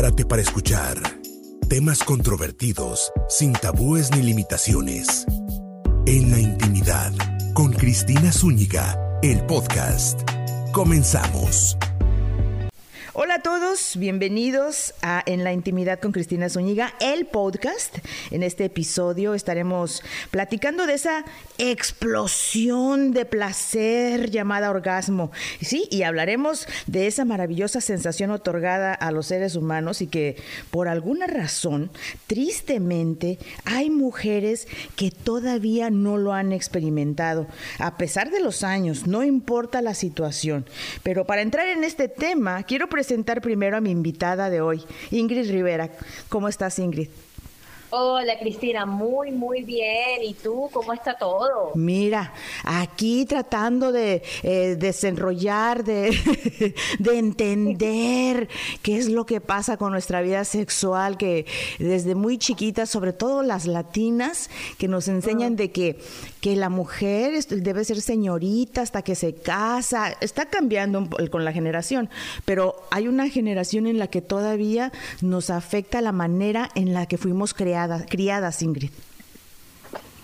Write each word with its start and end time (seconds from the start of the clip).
Prepárate 0.00 0.24
para 0.24 0.40
escuchar 0.40 0.96
temas 1.68 2.02
controvertidos, 2.02 3.12
sin 3.28 3.52
tabúes 3.52 4.10
ni 4.12 4.22
limitaciones. 4.22 5.26
En 6.06 6.30
la 6.30 6.40
intimidad, 6.40 7.12
con 7.52 7.70
Cristina 7.74 8.32
Zúñiga, 8.32 8.98
el 9.22 9.44
podcast. 9.44 10.18
Comenzamos. 10.72 11.76
Todos, 13.42 13.96
bienvenidos 13.96 14.92
a 15.02 15.22
En 15.24 15.44
la 15.44 15.52
Intimidad 15.52 16.00
con 16.00 16.12
Cristina 16.12 16.48
Zúñiga, 16.50 16.94
el 17.00 17.26
podcast. 17.26 17.98
En 18.30 18.42
este 18.42 18.66
episodio 18.66 19.34
estaremos 19.34 20.02
platicando 20.30 20.86
de 20.86 20.94
esa 20.94 21.24
explosión 21.56 23.12
de 23.12 23.24
placer 23.24 24.30
llamada 24.30 24.70
orgasmo. 24.70 25.30
Sí, 25.62 25.86
y 25.90 26.02
hablaremos 26.02 26.66
de 26.86 27.06
esa 27.06 27.24
maravillosa 27.24 27.80
sensación 27.80 28.30
otorgada 28.30 28.92
a 28.92 29.10
los 29.10 29.26
seres 29.26 29.56
humanos 29.56 30.02
y 30.02 30.08
que 30.08 30.36
por 30.70 30.88
alguna 30.88 31.26
razón, 31.26 31.90
tristemente, 32.26 33.38
hay 33.64 33.90
mujeres 33.90 34.68
que 34.96 35.10
todavía 35.10 35.88
no 35.88 36.18
lo 36.18 36.34
han 36.34 36.52
experimentado. 36.52 37.46
A 37.78 37.96
pesar 37.96 38.30
de 38.30 38.40
los 38.40 38.64
años, 38.64 39.06
no 39.06 39.22
importa 39.22 39.80
la 39.80 39.94
situación. 39.94 40.66
Pero 41.02 41.26
para 41.26 41.42
entrar 41.42 41.68
en 41.68 41.84
este 41.84 42.08
tema, 42.08 42.64
quiero 42.64 42.88
presentar 42.88 43.29
primero 43.38 43.76
a 43.76 43.80
mi 43.80 43.90
invitada 43.90 44.50
de 44.50 44.60
hoy, 44.60 44.82
Ingrid 45.10 45.50
Rivera. 45.50 45.90
¿Cómo 46.28 46.48
estás, 46.48 46.78
Ingrid? 46.78 47.08
Hola 47.92 48.38
Cristina, 48.38 48.86
muy 48.86 49.32
muy 49.32 49.62
bien. 49.64 50.22
¿Y 50.22 50.34
tú 50.34 50.70
cómo 50.72 50.92
está 50.92 51.18
todo? 51.18 51.72
Mira, 51.74 52.32
aquí 52.62 53.26
tratando 53.26 53.90
de 53.90 54.22
eh, 54.44 54.76
desenrollar, 54.78 55.82
de, 55.82 56.16
de 57.00 57.18
entender 57.18 58.48
qué 58.82 58.96
es 58.96 59.08
lo 59.08 59.26
que 59.26 59.40
pasa 59.40 59.76
con 59.76 59.90
nuestra 59.90 60.22
vida 60.22 60.44
sexual, 60.44 61.16
que 61.16 61.46
desde 61.80 62.14
muy 62.14 62.38
chiquitas, 62.38 62.88
sobre 62.88 63.12
todo 63.12 63.42
las 63.42 63.66
latinas, 63.66 64.50
que 64.78 64.86
nos 64.86 65.08
enseñan 65.08 65.56
de 65.56 65.72
que, 65.72 65.98
que 66.40 66.54
la 66.54 66.68
mujer 66.68 67.44
debe 67.44 67.84
ser 67.84 68.00
señorita 68.02 68.82
hasta 68.82 69.02
que 69.02 69.16
se 69.16 69.34
casa. 69.34 70.12
Está 70.20 70.46
cambiando 70.46 71.08
con 71.28 71.44
la 71.44 71.52
generación, 71.52 72.08
pero 72.44 72.76
hay 72.92 73.08
una 73.08 73.28
generación 73.28 73.88
en 73.88 73.98
la 73.98 74.06
que 74.06 74.22
todavía 74.22 74.92
nos 75.22 75.50
afecta 75.50 76.00
la 76.00 76.12
manera 76.12 76.68
en 76.76 76.94
la 76.94 77.06
que 77.06 77.18
fuimos 77.18 77.52
creados 77.52 77.79
criadas, 78.08 78.62
Ingrid. 78.62 78.90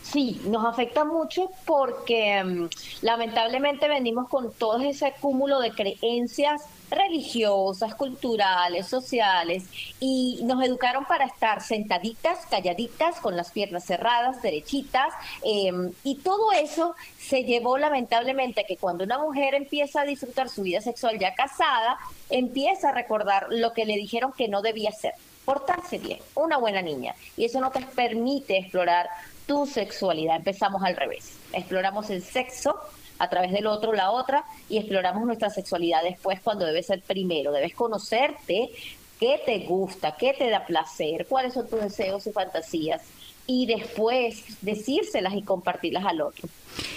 Sí, 0.03 0.41
nos 0.45 0.65
afecta 0.65 1.05
mucho 1.05 1.51
porque 1.65 2.43
mm, 2.43 2.69
lamentablemente 3.03 3.89
venimos 3.89 4.29
con 4.29 4.53
todo 4.53 4.79
ese 4.79 5.13
cúmulo 5.21 5.59
de 5.59 5.73
creencias 5.73 6.63
religiosas, 6.91 7.97
culturales, 7.97 8.87
sociales, 8.87 9.65
y 9.99 10.41
nos 10.45 10.65
educaron 10.65 11.05
para 11.07 11.25
estar 11.25 11.61
sentaditas, 11.61 12.47
calladitas, 12.47 13.21
con 13.21 13.37
las 13.37 13.51
piernas 13.51 13.85
cerradas, 13.85 14.41
derechitas, 14.43 15.13
em, 15.43 15.93
y 16.05 16.17
todo 16.19 16.53
eso 16.53 16.95
se 17.19 17.43
llevó 17.43 17.77
lamentablemente 17.77 18.65
que 18.65 18.77
cuando 18.77 19.03
una 19.03 19.19
mujer 19.19 19.55
empieza 19.55 20.03
a 20.03 20.05
disfrutar 20.05 20.49
su 20.49 20.63
vida 20.63 20.81
sexual 20.81 21.19
ya 21.19 21.35
casada, 21.35 21.99
empieza 22.31 22.91
a 22.91 22.93
recordar 22.93 23.49
lo 23.51 23.73
que 23.73 23.85
le 23.85 23.97
dijeron 23.97 24.33
que 24.33 24.47
no 24.47 24.63
debía 24.63 24.93
ser 24.93 25.15
portarse 25.47 25.97
bien, 25.97 26.19
una 26.35 26.59
buena 26.59 26.83
niña. 26.83 27.15
Y 27.39 27.47
eso 27.47 27.61
no 27.61 27.71
te 27.71 27.81
permite 27.81 28.59
explorar 28.59 29.09
tu 29.47 29.65
sexualidad. 29.65 30.37
Empezamos 30.37 30.83
al 30.83 30.97
revés. 30.97 31.39
Exploramos 31.55 32.11
el 32.11 32.23
sexo 32.23 32.79
a 33.19 33.31
través 33.31 33.53
del 33.53 33.67
otro, 33.67 33.95
la 33.95 34.11
otra, 34.11 34.45
y 34.69 34.77
exploramos 34.77 35.25
nuestra 35.25 35.49
sexualidad 35.49 36.03
después 36.03 36.41
cuando 36.43 36.67
debe 36.67 36.83
ser 36.83 37.01
primero. 37.01 37.53
Debes 37.53 37.75
conocerte 37.75 38.71
qué 39.19 39.41
te 39.47 39.61
gusta, 39.61 40.17
qué 40.17 40.35
te 40.35 40.51
da 40.51 40.67
placer, 40.67 41.27
cuáles 41.27 41.55
son 41.55 41.67
tus 41.69 41.81
deseos 41.81 42.27
y 42.27 42.33
fantasías, 42.33 43.03
y 43.47 43.67
después 43.67 44.45
decírselas 44.61 45.35
y 45.35 45.43
compartirlas 45.43 46.05
al 46.05 46.21
otro. 46.21 46.49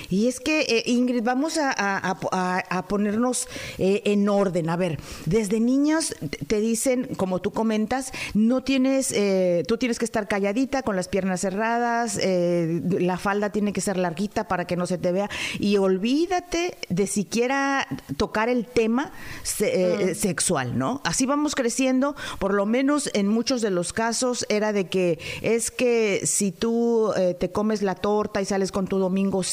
Y 0.10 0.28
es 0.28 0.40
que, 0.40 0.62
eh, 0.62 0.84
Ingrid, 0.86 1.23
vamos 1.23 1.58
a, 1.62 2.86
ponernos 2.88 3.48
eh, 3.78 4.02
en 4.06 4.28
orden. 4.30 4.70
A 4.70 4.76
ver, 4.76 5.00
desde 5.26 5.60
niños 5.60 6.16
te 6.48 6.60
dicen, 6.60 7.10
como 7.16 7.40
tú 7.40 7.52
comentas, 7.52 8.12
no 8.34 8.64
tienes, 8.64 9.12
eh, 9.12 9.64
tú 9.68 9.78
tienes 9.78 10.00
que 10.00 10.06
estar 10.06 10.28
calladita, 10.28 10.82
con 10.82 10.95
las 10.95 11.08
piernas 11.08 11.42
cerradas, 11.42 12.20
la 12.20 13.18
falda 13.18 13.52
tiene 13.52 13.73
que 13.73 13.82
ser 13.82 13.98
larguita 13.98 14.48
para 14.48 14.66
que 14.66 14.76
no 14.76 14.86
se 14.86 14.98
te 14.98 15.12
vea. 15.12 15.30
Y 15.60 15.78
olvídate 15.78 16.78
de 16.89 17.08
siquiera 17.08 17.88
tocar 18.18 18.50
el 18.50 18.66
tema 18.66 19.12
mm. 19.60 20.14
sexual, 20.16 20.78
¿no? 20.78 21.02
Así 21.04 21.26
vamos 21.26 21.56
creciendo, 21.56 22.16
por 22.39 22.54
lo 22.54 22.66
menos 22.66 23.10
en 23.14 23.28
muchos 23.28 23.62
de 23.62 23.70
los 23.70 23.94
casos 23.94 24.45
era 24.50 24.73
de 24.73 24.88
que 24.88 25.20
es 25.42 25.72
que 25.72 26.22
si 26.26 26.52
tú 26.52 27.12
te 27.39 27.52
comes 27.52 27.82
la 27.82 27.95
torta 27.95 28.42
y 28.42 28.45
sales 28.45 28.72
con 28.72 28.88
tu 28.88 28.98
domingo 28.98 29.44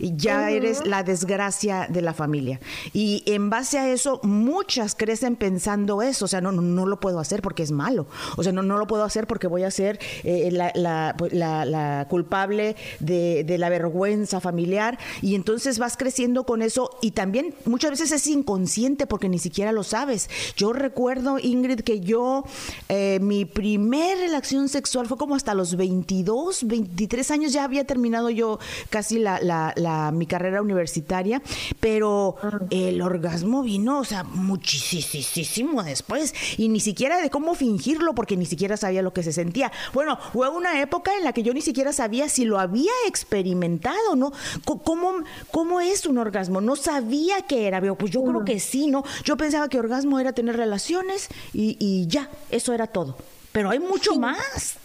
ya 0.00 0.50
eres 0.50 0.86
la 0.86 1.02
desgracia 1.02 1.86
de 1.88 2.02
la 2.02 2.14
familia. 2.14 2.60
Y 2.92 3.22
en 3.26 3.50
base 3.50 3.78
a 3.78 3.90
eso, 3.90 4.20
muchas 4.22 4.94
crecen 4.94 5.36
pensando 5.36 6.02
eso, 6.02 6.24
o 6.24 6.28
sea, 6.28 6.40
no, 6.40 6.52
no, 6.52 6.86
lo 6.86 7.00
puedo 7.00 7.20
hacer 7.20 7.42
porque 7.42 7.62
es 7.62 7.70
malo, 7.70 8.06
o 8.36 8.42
sea, 8.42 8.52
no, 8.52 8.62
no 8.62 8.78
lo 8.78 8.86
puedo 8.86 9.04
hacer 9.04 9.26
porque 9.26 9.46
voy 9.46 9.64
a 9.64 9.70
ser 9.70 9.98
eh, 10.24 10.50
pues, 11.16 11.32
la, 11.32 11.64
la, 11.64 12.06
culpable 12.08 12.76
de, 12.98 13.44
de 13.44 13.58
la 13.58 13.68
vergüenza 13.68 14.40
familiar, 14.40 14.98
y 15.22 15.34
entonces 15.34 15.78
vas 15.78 15.96
creciendo 15.96 16.44
con 16.44 16.62
eso 16.62 16.90
y 17.00 17.12
también 17.12 17.54
muchas 17.64 17.90
veces 17.90 18.12
es 18.12 18.26
inconsciente 18.26 19.06
porque 19.06 19.28
ni 19.28 19.38
siquiera 19.38 19.72
lo 19.72 19.82
sabes. 19.82 20.28
Yo 20.56 20.72
recuerdo, 20.72 21.38
Ingrid, 21.38 21.80
que 21.80 22.00
yo, 22.00 22.44
eh, 22.88 23.18
mi 23.20 23.44
primer 23.44 24.18
relación 24.18 24.68
sexual 24.68 25.06
fue 25.06 25.16
como 25.16 25.34
hasta 25.34 25.54
los 25.54 25.76
22, 25.76 26.66
23 26.66 27.30
años, 27.30 27.52
ya 27.52 27.64
había 27.64 27.84
terminado 27.84 28.30
yo 28.30 28.58
casi 28.90 29.18
la 29.18 29.29
la, 29.40 30.10
mi 30.12 30.26
carrera 30.26 30.62
universitaria, 30.62 31.42
pero 31.78 32.36
el 32.70 33.00
orgasmo 33.02 33.62
vino, 33.62 34.00
o 34.00 34.04
sea, 34.04 34.24
muchísimo 34.24 35.82
después, 35.82 36.34
y 36.56 36.68
ni 36.68 36.80
siquiera 36.80 37.20
de 37.20 37.30
cómo 37.30 37.54
fingirlo, 37.54 38.14
porque 38.14 38.36
ni 38.36 38.46
siquiera 38.46 38.76
sabía 38.76 39.02
lo 39.02 39.12
que 39.12 39.22
se 39.22 39.32
sentía. 39.32 39.70
Bueno, 39.92 40.18
fue 40.32 40.48
una 40.48 40.80
época 40.80 41.12
en 41.16 41.24
la 41.24 41.32
que 41.32 41.42
yo 41.42 41.54
ni 41.54 41.60
siquiera 41.60 41.92
sabía 41.92 42.28
si 42.28 42.44
lo 42.44 42.58
había 42.58 42.92
experimentado, 43.06 44.16
¿no? 44.16 44.32
¿Cómo, 44.64 45.12
cómo 45.50 45.80
es 45.80 46.06
un 46.06 46.18
orgasmo? 46.18 46.60
No 46.60 46.76
sabía 46.76 47.42
qué 47.42 47.66
era, 47.66 47.80
pues 47.94 48.10
yo 48.10 48.22
creo 48.24 48.44
que 48.44 48.60
sí, 48.60 48.88
¿no? 48.88 49.04
Yo 49.24 49.36
pensaba 49.36 49.68
que 49.68 49.78
orgasmo 49.78 50.18
era 50.18 50.32
tener 50.32 50.56
relaciones 50.56 51.28
y, 51.52 51.76
y 51.78 52.06
ya, 52.06 52.30
eso 52.50 52.72
era 52.72 52.86
todo. 52.86 53.16
Pero 53.52 53.70
hay 53.70 53.80
mucho 53.80 54.16
más. 54.16 54.76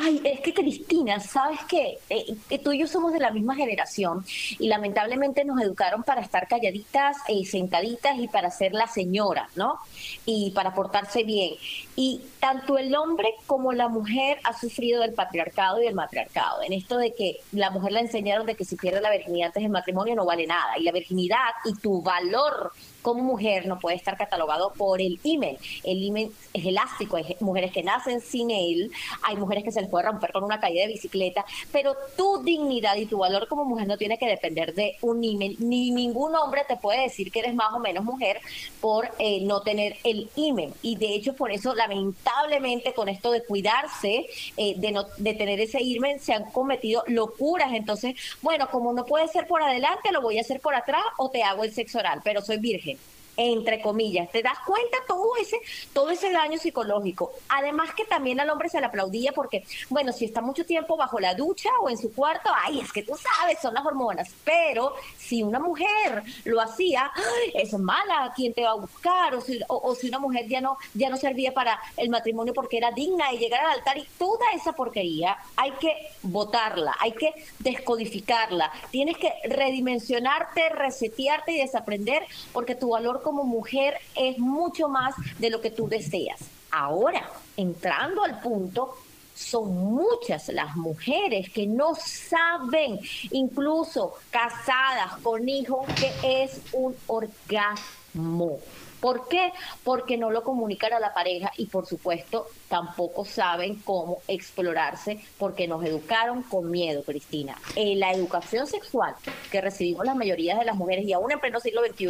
Ay, 0.00 0.20
es 0.22 0.40
que 0.40 0.54
Cristina, 0.54 1.18
¿sabes 1.18 1.58
qué? 1.68 1.98
Eh, 2.08 2.36
eh, 2.50 2.58
tú 2.60 2.70
y 2.70 2.78
yo 2.78 2.86
somos 2.86 3.12
de 3.12 3.18
la 3.18 3.32
misma 3.32 3.56
generación 3.56 4.24
y 4.56 4.68
lamentablemente 4.68 5.44
nos 5.44 5.60
educaron 5.60 6.04
para 6.04 6.20
estar 6.20 6.46
calladitas 6.46 7.16
y 7.26 7.46
sentaditas 7.46 8.16
y 8.16 8.28
para 8.28 8.48
ser 8.50 8.74
la 8.74 8.86
señora, 8.86 9.48
¿no? 9.56 9.80
Y 10.24 10.52
para 10.52 10.72
portarse 10.72 11.24
bien. 11.24 11.54
Y 11.96 12.20
tanto 12.38 12.78
el 12.78 12.94
hombre 12.94 13.34
como 13.48 13.72
la 13.72 13.88
mujer 13.88 14.38
ha 14.44 14.56
sufrido 14.56 15.00
del 15.00 15.14
patriarcado 15.14 15.80
y 15.80 15.86
del 15.86 15.96
matriarcado. 15.96 16.62
En 16.62 16.74
esto 16.74 16.96
de 16.96 17.12
que 17.12 17.40
la 17.50 17.70
mujer 17.70 17.90
le 17.90 18.00
enseñaron 18.00 18.46
de 18.46 18.54
que 18.54 18.64
si 18.64 18.76
pierde 18.76 19.00
la 19.00 19.10
virginidad 19.10 19.48
antes 19.48 19.64
del 19.64 19.72
matrimonio 19.72 20.14
no 20.14 20.24
vale 20.24 20.46
nada. 20.46 20.78
Y 20.78 20.84
la 20.84 20.92
virginidad 20.92 21.50
y 21.64 21.74
tu 21.74 22.02
valor 22.02 22.72
como 23.02 23.22
mujer 23.22 23.66
no 23.66 23.78
puede 23.78 23.96
estar 23.96 24.16
catalogado 24.16 24.72
por 24.72 25.00
el 25.00 25.18
imen. 25.22 25.56
El 25.84 26.02
imen 26.02 26.32
es 26.52 26.66
elástico, 26.66 27.16
hay 27.16 27.36
mujeres 27.40 27.72
que 27.72 27.82
nacen 27.82 28.20
sin 28.20 28.50
él, 28.50 28.90
hay 29.22 29.36
mujeres 29.36 29.64
que 29.64 29.72
se 29.72 29.80
les 29.80 29.90
puede 29.90 30.06
romper 30.06 30.32
con 30.32 30.44
una 30.44 30.60
caída 30.60 30.82
de 30.82 30.92
bicicleta, 30.92 31.44
pero 31.72 31.94
tu 32.16 32.42
dignidad 32.42 32.96
y 32.96 33.06
tu 33.06 33.18
valor 33.18 33.48
como 33.48 33.64
mujer 33.64 33.86
no 33.86 33.96
tiene 33.96 34.18
que 34.18 34.26
depender 34.26 34.74
de 34.74 34.96
un 35.02 35.22
imen, 35.22 35.56
ni 35.58 35.90
ningún 35.90 36.34
hombre 36.34 36.62
te 36.66 36.76
puede 36.76 37.02
decir 37.02 37.30
que 37.30 37.40
eres 37.40 37.54
más 37.54 37.72
o 37.72 37.78
menos 37.78 38.04
mujer 38.04 38.40
por 38.80 39.10
eh, 39.18 39.40
no 39.42 39.62
tener 39.62 39.96
el 40.04 40.30
imen. 40.36 40.72
Y 40.82 40.96
de 40.96 41.14
hecho, 41.14 41.34
por 41.34 41.50
eso, 41.50 41.74
lamentablemente, 41.74 42.92
con 42.92 43.08
esto 43.08 43.30
de 43.30 43.44
cuidarse, 43.44 44.26
eh, 44.56 44.74
de, 44.76 44.92
no, 44.92 45.04
de 45.16 45.34
tener 45.34 45.60
ese 45.60 45.82
imen, 45.82 46.20
se 46.20 46.32
han 46.32 46.50
cometido 46.50 47.04
locuras. 47.06 47.72
Entonces, 47.72 48.14
bueno, 48.42 48.68
como 48.70 48.92
no 48.92 49.04
puede 49.04 49.28
ser 49.28 49.46
por 49.46 49.62
adelante, 49.62 50.12
lo 50.12 50.20
voy 50.20 50.38
a 50.38 50.42
hacer 50.42 50.60
por 50.60 50.74
atrás 50.74 51.02
o 51.16 51.30
te 51.30 51.42
hago 51.42 51.64
el 51.64 51.72
sexo 51.72 51.98
oral, 51.98 52.20
pero 52.24 52.42
soy 52.42 52.58
virgen 52.58 52.97
entre 53.38 53.80
comillas. 53.80 54.30
¿Te 54.30 54.42
das 54.42 54.58
cuenta 54.66 54.98
todo 55.06 55.36
ese, 55.40 55.58
todo 55.92 56.10
ese 56.10 56.30
daño 56.32 56.58
psicológico? 56.58 57.32
Además 57.48 57.94
que 57.94 58.04
también 58.04 58.40
al 58.40 58.50
hombre 58.50 58.68
se 58.68 58.80
le 58.80 58.86
aplaudía 58.86 59.32
porque, 59.32 59.64
bueno, 59.88 60.12
si 60.12 60.24
está 60.24 60.42
mucho 60.42 60.66
tiempo 60.66 60.96
bajo 60.96 61.20
la 61.20 61.34
ducha 61.34 61.70
o 61.80 61.88
en 61.88 61.96
su 61.96 62.12
cuarto, 62.12 62.50
ay, 62.64 62.80
es 62.80 62.92
que 62.92 63.04
tú 63.04 63.14
sabes, 63.16 63.60
son 63.60 63.74
las 63.74 63.86
hormonas. 63.86 64.28
Pero 64.44 64.92
si 65.16 65.42
una 65.42 65.60
mujer 65.60 66.24
lo 66.44 66.60
hacía, 66.60 67.12
es 67.54 67.72
mala, 67.78 68.32
¿quién 68.34 68.52
te 68.52 68.64
va 68.64 68.70
a 68.70 68.74
buscar? 68.74 69.34
O 69.36 69.40
si, 69.40 69.60
o, 69.68 69.94
si 69.94 70.08
una 70.08 70.18
mujer 70.18 70.48
ya 70.48 70.60
no, 70.60 70.76
ya 70.94 71.08
no 71.08 71.16
servía 71.16 71.54
para 71.54 71.80
el 71.96 72.10
matrimonio 72.10 72.52
porque 72.52 72.76
era 72.76 72.90
digna 72.90 73.30
de 73.30 73.38
llegar 73.38 73.64
al 73.64 73.78
altar 73.78 73.98
y 73.98 74.06
toda 74.18 74.46
esa 74.52 74.72
porquería 74.72 75.38
hay 75.54 75.70
que 75.72 75.94
votarla, 76.22 76.96
hay 76.98 77.12
que 77.12 77.32
descodificarla. 77.60 78.72
Tienes 78.90 79.16
que 79.16 79.32
redimensionarte, 79.44 80.70
resetearte 80.70 81.52
y 81.52 81.58
desaprender 81.58 82.24
porque 82.52 82.74
tu 82.74 82.90
valor 82.90 83.22
como 83.28 83.44
mujer 83.44 83.98
es 84.16 84.38
mucho 84.38 84.88
más 84.88 85.14
de 85.38 85.50
lo 85.50 85.60
que 85.60 85.70
tú 85.70 85.86
deseas. 85.86 86.40
Ahora, 86.70 87.28
entrando 87.58 88.24
al 88.24 88.40
punto, 88.40 88.94
son 89.34 89.76
muchas 89.76 90.48
las 90.48 90.74
mujeres 90.76 91.50
que 91.50 91.66
no 91.66 91.94
saben, 91.94 92.98
incluso 93.30 94.14
casadas 94.30 95.18
con 95.22 95.46
hijos, 95.46 95.86
que 96.00 96.42
es 96.42 96.62
un 96.72 96.96
orgasmo. 97.06 98.60
¿Por 98.98 99.28
qué? 99.28 99.52
Porque 99.84 100.16
no 100.16 100.30
lo 100.30 100.42
comunican 100.42 100.94
a 100.94 101.00
la 101.00 101.12
pareja 101.12 101.52
y 101.58 101.66
por 101.66 101.84
supuesto 101.84 102.46
tampoco 102.68 103.26
saben 103.26 103.76
cómo 103.84 104.22
explorarse 104.26 105.20
porque 105.36 105.68
nos 105.68 105.84
educaron 105.84 106.42
con 106.44 106.70
miedo, 106.70 107.02
Cristina. 107.04 107.56
En 107.76 108.00
la 108.00 108.10
educación 108.10 108.66
sexual 108.66 109.14
que 109.52 109.60
recibimos 109.60 110.06
la 110.06 110.14
mayoría 110.14 110.56
de 110.56 110.64
las 110.64 110.76
mujeres 110.76 111.04
y 111.04 111.12
aún 111.12 111.30
en 111.30 111.40
pleno 111.40 111.60
siglo 111.60 111.82
XXI 111.86 112.08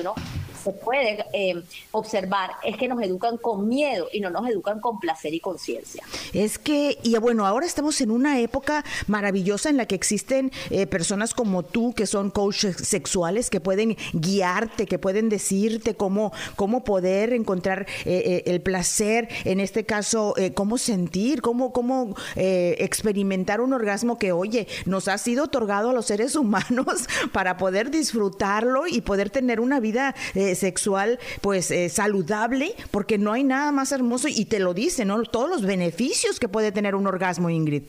se 0.62 0.72
puede 0.72 1.24
eh, 1.32 1.62
observar 1.92 2.50
es 2.64 2.76
que 2.76 2.88
nos 2.88 3.02
educan 3.02 3.36
con 3.36 3.68
miedo 3.68 4.08
y 4.12 4.20
no 4.20 4.30
nos 4.30 4.48
educan 4.48 4.80
con 4.80 4.98
placer 4.98 5.34
y 5.34 5.40
conciencia. 5.40 6.02
Es 6.32 6.58
que, 6.58 6.98
y 7.02 7.16
bueno, 7.18 7.46
ahora 7.46 7.66
estamos 7.66 8.00
en 8.00 8.10
una 8.10 8.40
época 8.40 8.84
maravillosa 9.06 9.70
en 9.70 9.76
la 9.76 9.86
que 9.86 9.94
existen 9.94 10.52
eh, 10.70 10.86
personas 10.86 11.34
como 11.34 11.62
tú 11.62 11.92
que 11.94 12.06
son 12.06 12.30
coaches 12.30 12.76
sexuales 12.76 13.50
que 13.50 13.60
pueden 13.60 13.96
guiarte, 14.12 14.86
que 14.86 14.98
pueden 14.98 15.28
decirte 15.28 15.94
cómo, 15.94 16.32
cómo 16.56 16.84
poder 16.84 17.32
encontrar 17.32 17.86
eh, 18.04 18.42
el 18.46 18.60
placer, 18.60 19.28
en 19.44 19.60
este 19.60 19.84
caso, 19.84 20.34
cómo 20.54 20.78
sentir, 20.78 21.42
cómo, 21.42 21.72
cómo 21.72 22.14
experimentar 22.36 23.60
un 23.60 23.72
orgasmo 23.72 24.18
que, 24.18 24.32
oye, 24.32 24.66
nos 24.86 25.08
ha 25.08 25.18
sido 25.18 25.44
otorgado 25.44 25.90
a 25.90 25.92
los 25.92 26.06
seres 26.06 26.36
humanos 26.36 27.06
para 27.32 27.56
poder 27.56 27.90
disfrutarlo 27.90 28.86
y 28.86 29.00
poder 29.00 29.30
tener 29.30 29.60
una 29.60 29.80
vida 29.80 30.14
sexual 30.54 31.18
pues 31.40 31.70
eh, 31.70 31.88
saludable, 31.88 32.74
porque 32.90 33.18
no 33.18 33.32
hay 33.32 33.44
nada 33.44 33.72
más 33.72 33.92
hermoso 33.92 34.28
y 34.28 34.44
te 34.44 34.58
lo 34.58 34.74
dice, 34.74 35.04
¿no? 35.04 35.22
Todos 35.22 35.48
los 35.48 35.62
beneficios 35.62 36.40
que 36.40 36.48
puede 36.48 36.72
tener 36.72 36.94
un 36.94 37.06
orgasmo, 37.06 37.50
Ingrid. 37.50 37.82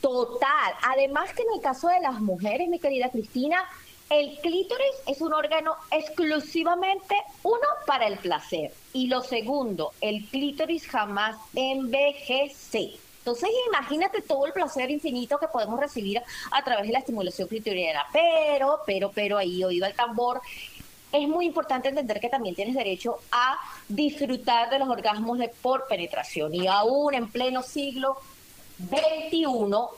Total. 0.00 0.72
Además 0.82 1.32
que 1.34 1.42
en 1.42 1.48
el 1.54 1.60
caso 1.60 1.88
de 1.88 2.00
las 2.00 2.20
mujeres, 2.20 2.68
mi 2.68 2.78
querida 2.78 3.10
Cristina, 3.10 3.58
el 4.10 4.38
clítoris 4.40 4.96
es 5.06 5.20
un 5.20 5.32
órgano 5.32 5.76
exclusivamente 5.92 7.14
uno 7.44 7.66
para 7.86 8.08
el 8.08 8.18
placer 8.18 8.72
y 8.92 9.06
lo 9.06 9.22
segundo, 9.22 9.92
el 10.00 10.26
clítoris 10.26 10.88
jamás 10.88 11.36
envejece. 11.54 12.94
Entonces 13.18 13.50
imagínate 13.68 14.22
todo 14.22 14.46
el 14.46 14.52
placer 14.52 14.90
infinito 14.90 15.38
que 15.38 15.46
podemos 15.46 15.78
recibir 15.78 16.20
a 16.50 16.64
través 16.64 16.86
de 16.86 16.92
la 16.92 17.00
estimulación 17.00 17.46
clitoriana. 17.46 18.04
Pero, 18.12 18.80
pero, 18.86 19.12
pero 19.14 19.36
ahí 19.36 19.62
oído 19.62 19.86
el 19.86 19.94
tambor, 19.94 20.40
es 21.12 21.28
muy 21.28 21.46
importante 21.46 21.88
entender 21.88 22.20
que 22.20 22.28
también 22.28 22.54
tienes 22.54 22.74
derecho 22.74 23.18
a 23.32 23.58
disfrutar 23.88 24.70
de 24.70 24.78
los 24.78 24.88
orgasmos 24.88 25.38
de 25.38 25.48
por 25.48 25.86
penetración 25.88 26.54
y 26.54 26.66
aún 26.66 27.14
en 27.14 27.28
pleno 27.28 27.62
siglo 27.62 28.16
XXI, 28.78 29.44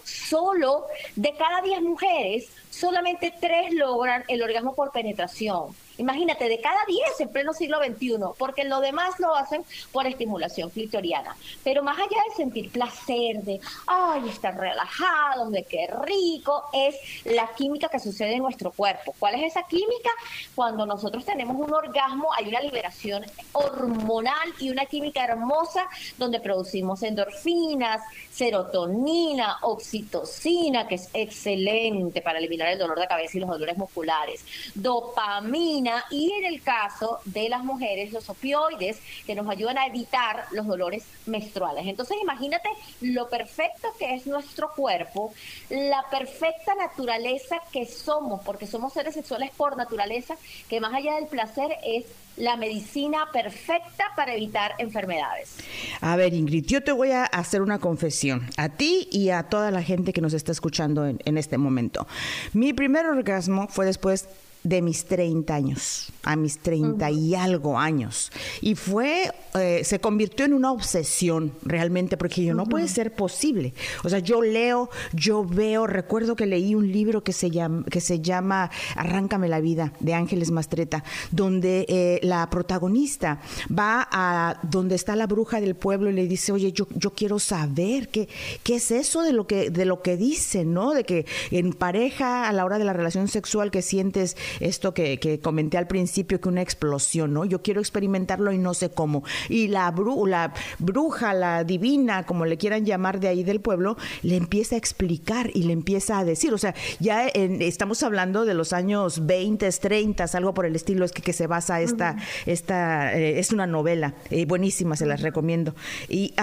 solo 0.05 0.87
de 1.14 1.35
cada 1.37 1.62
10 1.62 1.82
mujeres, 1.82 2.49
solamente 2.70 3.32
3 3.41 3.75
logran 3.75 4.25
el 4.29 4.43
orgasmo 4.43 4.75
por 4.75 4.91
penetración. 4.91 5.75
Imagínate, 6.02 6.49
de 6.49 6.60
cada 6.60 6.84
10 6.84 7.20
en 7.20 7.28
pleno 7.28 7.52
siglo 7.52 7.78
XXI, 7.78 8.19
porque 8.37 8.64
lo 8.64 8.81
demás 8.81 9.20
lo 9.20 9.37
hacen 9.37 9.64
por 9.93 10.04
estimulación 10.04 10.69
clitoriana. 10.70 11.37
Pero 11.62 11.84
más 11.84 11.96
allá 11.96 12.20
de 12.28 12.34
sentir 12.34 12.72
placer, 12.72 13.43
de, 13.43 13.60
ay, 13.87 14.28
estar 14.28 14.56
relajado, 14.56 15.49
de 15.50 15.62
qué 15.62 15.87
rico, 16.04 16.64
es 16.72 16.96
la 17.25 17.46
química 17.54 17.88
que 17.88 18.00
sucede 18.00 18.34
en 18.34 18.43
nuestro 18.43 18.72
cuerpo. 18.72 19.14
¿Cuál 19.16 19.37
es 19.37 19.52
esa 19.52 19.62
química? 19.62 20.10
Cuando 20.56 20.87
nosotros 20.87 21.25
tenemos 21.25 21.56
un 21.56 21.72
orgasmo, 21.72 22.31
hay 22.37 22.49
una 22.49 22.60
liberación 22.60 23.25
hormonal 23.52 24.54
y 24.58 24.70
una 24.70 24.87
química 24.87 25.22
hermosa 25.22 25.87
donde 26.19 26.40
producimos 26.40 27.00
endorfinas, 27.04 28.02
serotonina, 28.32 29.58
oxitocina, 29.62 30.88
que 30.88 30.96
es 30.96 31.08
excelente 31.14 32.22
para 32.22 32.40
eliminar 32.40 32.69
el 32.69 32.78
dolor 32.78 32.99
de 32.99 33.06
cabeza 33.06 33.37
y 33.37 33.40
los 33.40 33.50
dolores 33.50 33.76
musculares, 33.76 34.44
dopamina, 34.75 35.92
y 36.11 36.33
en 36.33 36.44
el 36.44 36.62
caso 36.62 37.21
de 37.25 37.49
las 37.49 37.65
mujeres 37.65 38.12
los 38.12 38.29
opioides 38.29 38.99
que 39.27 39.35
nos 39.35 39.49
ayudan 39.49 39.79
a 39.79 39.87
evitar 39.87 40.47
los 40.53 40.67
dolores 40.67 41.05
menstruales. 41.27 41.87
Entonces 41.87 42.17
imagínate 42.21 42.69
lo 43.00 43.29
perfecto 43.29 43.89
que 43.99 44.15
es 44.15 44.27
nuestro 44.27 44.73
cuerpo, 44.75 45.33
la 45.71 46.05
perfecta 46.11 46.75
naturaleza 46.75 47.56
que 47.73 47.87
somos, 47.87 48.43
porque 48.44 48.67
somos 48.67 48.93
seres 48.93 49.15
sexuales 49.15 49.50
por 49.56 49.77
naturaleza, 49.77 50.37
que 50.69 50.81
más 50.81 50.94
allá 50.94 51.15
del 51.17 51.27
placer 51.27 51.77
es 51.85 52.05
la 52.37 52.56
medicina 52.56 53.27
perfecta 53.33 54.05
para 54.17 54.35
evitar 54.35 54.73
enfermedades. 54.79 55.56
A 56.00 56.17
ver, 56.17 56.33
Ingrid, 56.35 56.65
yo 56.67 56.83
te 56.83 56.93
voy 56.93 57.11
a 57.11 57.25
hacer 57.25 57.62
una 57.62 57.79
confesión, 57.79 58.49
a 58.56 58.71
ti 58.71 59.09
y 59.11 59.31
a 59.31 59.45
toda 59.45 59.71
la 59.71 59.83
gente 59.83 60.12
que 60.12 60.21
nos 60.21 60.33
está 60.33 60.53
escuchando 60.53 61.06
en, 61.06 61.38
este 61.38 61.59
momento. 61.59 62.06
Mi 62.53 62.73
primer 62.73 63.06
orgasmo 63.06 63.69
fue 63.69 63.87
después 63.87 64.29
de 64.64 64.82
mis 64.82 65.05
30 65.06 65.55
años, 65.55 66.12
a 66.23 66.37
mis 66.37 66.59
30 66.59 67.11
y 67.11 67.35
algo 67.35 67.79
años. 67.79 68.31
Y 68.61 68.75
fue, 68.75 69.32
eh, 69.55 69.82
se 69.85 70.00
convirtió 70.00 70.44
en 70.44 70.53
una 70.53 70.73
obsesión 70.73 71.53
realmente, 71.62 72.17
porque 72.17 72.44
yo 72.44 72.55
no 72.55 72.67
puede 72.67 72.88
ser 72.88 73.14
posible. 73.14 73.75
O 74.05 74.09
sea, 74.09 74.20
yo 74.20 74.43
leo, 74.43 74.88
yo 75.12 75.44
veo, 75.44 75.87
recuerdo 75.87 76.37
que 76.37 76.47
leí 76.47 76.75
un 76.75 76.91
libro 76.91 77.25
que 77.25 77.32
se 77.32 77.50
llama, 77.50 77.85
que 77.91 78.00
se 78.00 78.20
llama 78.20 78.70
Arráncame 78.94 79.49
la 79.49 79.61
vida, 79.61 79.93
de 80.00 80.14
Ángeles 80.14 80.50
Mastreta, 80.50 81.03
donde 81.31 81.87
eh, 81.88 82.20
la 82.23 82.49
protagonista 82.50 83.41
va 83.69 84.09
a 84.11 84.61
donde 84.62 84.94
está 84.94 85.17
la 85.17 85.26
bruja 85.26 85.61
del 85.61 85.75
pueblo 85.75 86.11
y 86.11 86.14
le 86.14 86.26
dice, 86.26 86.53
oye, 86.53 86.73
yo, 86.73 86.87
yo 86.94 87.11
quiero 87.11 87.38
saber 87.38 88.09
qué, 88.09 88.29
qué 88.62 88.76
es 88.76 88.91
eso 88.91 89.23
de 89.23 89.32
lo 89.32 89.47
que, 89.47 89.70
de 89.70 89.85
lo 89.85 90.03
que 90.03 90.17
dicen, 90.17 90.73
¿no? 90.73 90.93
De 90.93 91.05
que 91.05 91.26
en 91.50 91.73
pareja, 91.73 92.49
a 92.49 92.53
la 92.53 92.64
hora 92.64 92.79
de 92.79 92.85
la 92.85 92.93
relación 92.93 93.29
sexual, 93.29 93.70
que 93.70 93.82
sientes 93.82 94.37
esto 94.60 94.94
que, 94.94 95.40
comenté 95.43 95.78
al 95.78 95.87
principio, 95.87 96.40
que 96.40 96.49
una 96.49 96.62
explosión, 96.62 97.32
¿no? 97.32 97.44
Yo 97.44 97.62
quiero 97.62 97.81
experimentarlo 97.81 98.52
y 98.52 98.58
no 98.58 98.75
sé 98.75 98.90
cómo. 98.90 99.25
Y 99.49 99.69
la, 99.69 99.93
la 100.26 100.52
bruja, 100.78 101.34
la 101.34 101.64
divina, 101.64 102.25
como 102.25 102.44
le 102.46 102.56
quieran 102.56 102.84
llamar 102.84 103.20
de 103.20 103.28
ahí 103.28 103.44
del 103.44 103.60
pueblo, 103.60 103.96
le 104.22 104.37
empieza 104.37 104.75
a 104.75 104.78
explicar 104.78 105.50
y 105.54 105.64
le 105.64 105.72
empieza 105.72 106.19
a 106.19 106.25
decir, 106.25 106.52
o 106.52 106.58
sea, 106.58 106.75
ya 107.00 107.26
estamos 107.28 108.02
hablando 108.02 108.44
de 108.44 108.54
los 108.54 108.72
años 108.72 109.26
20, 109.26 109.70
30, 109.70 110.26
algo 110.34 110.54
por 110.54 110.66
el 110.66 110.76
estilo, 110.76 111.04
es 111.04 111.12
que, 111.12 111.22
que 111.22 111.32
se 111.32 111.46
basa 111.46 111.81
esta, 111.81 112.16
esta 112.46 113.19
eh, 113.19 113.38
es 113.38 113.52
una 113.52 113.66
novela 113.66 114.14
eh, 114.31 114.46
buenísima, 114.46 114.96
se 114.96 115.06
las 115.06 115.20
recomiendo. 115.20 115.75
Y, 116.08 116.34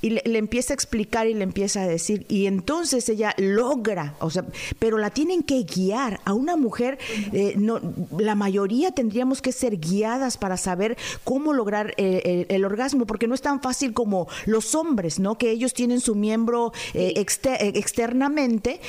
y 0.00 0.10
le, 0.10 0.22
le 0.24 0.38
empieza 0.38 0.72
a 0.72 0.74
explicar 0.74 1.26
y 1.26 1.34
le 1.34 1.44
empieza 1.44 1.82
a 1.82 1.86
decir, 1.86 2.26
y 2.28 2.46
entonces 2.46 3.08
ella 3.08 3.34
logra, 3.38 4.14
o 4.20 4.30
sea, 4.30 4.44
pero 4.78 4.98
la 4.98 5.10
tienen 5.10 5.42
que 5.42 5.62
guiar 5.62 6.20
a 6.24 6.32
una 6.32 6.56
mujer 6.56 6.98
eh, 7.32 7.54
no, 7.56 7.80
la 8.18 8.34
mayoría 8.34 8.92
tendríamos 8.92 9.42
que 9.42 9.52
ser 9.52 9.78
guiadas 9.78 10.36
para 10.36 10.56
saber 10.56 10.96
cómo 11.24 11.52
lograr 11.52 11.94
eh, 11.96 12.46
el, 12.48 12.64
orgasmo, 12.64 13.06
porque 13.06 13.26
no 13.26 13.34
es 13.34 13.42
tan 13.42 13.60
fácil 13.60 13.92
como 13.92 14.26
los 14.46 14.74
hombres, 14.74 15.18
¿no? 15.18 15.36
Que 15.36 15.50
ellos 15.50 15.74
tienen 15.74 16.00
su 16.00 16.14
miembro 16.14 16.72
eh, 16.94 17.14
externamente, 17.16 18.80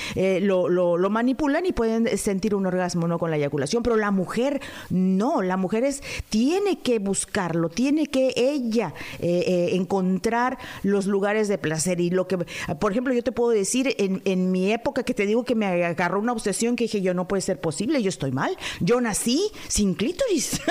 lo, 0.42 0.70
lo, 0.70 1.10
manipulan 1.10 1.66
y 1.66 1.74
pueden 1.74 2.18
sentir 2.18 2.56
un 2.56 2.66
orgasmo, 2.66 3.08
¿no? 3.08 3.20
Con 3.20 3.32
la 3.32 3.38
eyaculación, 3.38 3.84
pero 3.84 3.96
la 3.96 4.12
mujer 4.12 4.62
no, 4.90 5.42
la 5.42 5.58
mujer 5.58 5.84
es, 5.84 6.02
tiene 6.30 6.80
que 6.80 7.00
buscarlo, 7.00 7.70
tiene 7.70 8.08
que 8.08 8.34
ella 8.36 8.94
encontrar 9.20 10.58
los 10.84 11.06
lugares 11.06 11.48
de 11.48 11.58
placer 11.58 12.00
y 12.02 12.10
lo 12.10 12.28
que, 12.28 12.38
por 12.80 12.92
ejemplo, 12.92 13.14
yo 13.14 13.24
te 13.24 13.32
puedo 13.32 13.52
decir, 13.52 13.96
en, 13.98 14.22
en 14.26 14.52
mi 14.52 14.72
época 14.72 15.04
que 15.04 15.14
te 15.14 15.26
digo 15.26 15.44
que 15.44 15.56
me 15.56 15.66
agarró 15.86 16.20
una 16.20 16.32
obsesión 16.32 16.76
que 16.76 16.86
dije, 16.86 17.02
yo 17.02 17.14
no 17.14 17.28
puede 17.28 17.42
ser 17.42 17.60
posible, 17.60 18.02
yo 18.02 18.10
estoy 18.10 18.25
mal. 18.32 18.58
Yo 18.80 19.02
nací 19.02 19.52
sin 19.68 19.96
clítoris. 19.96 20.62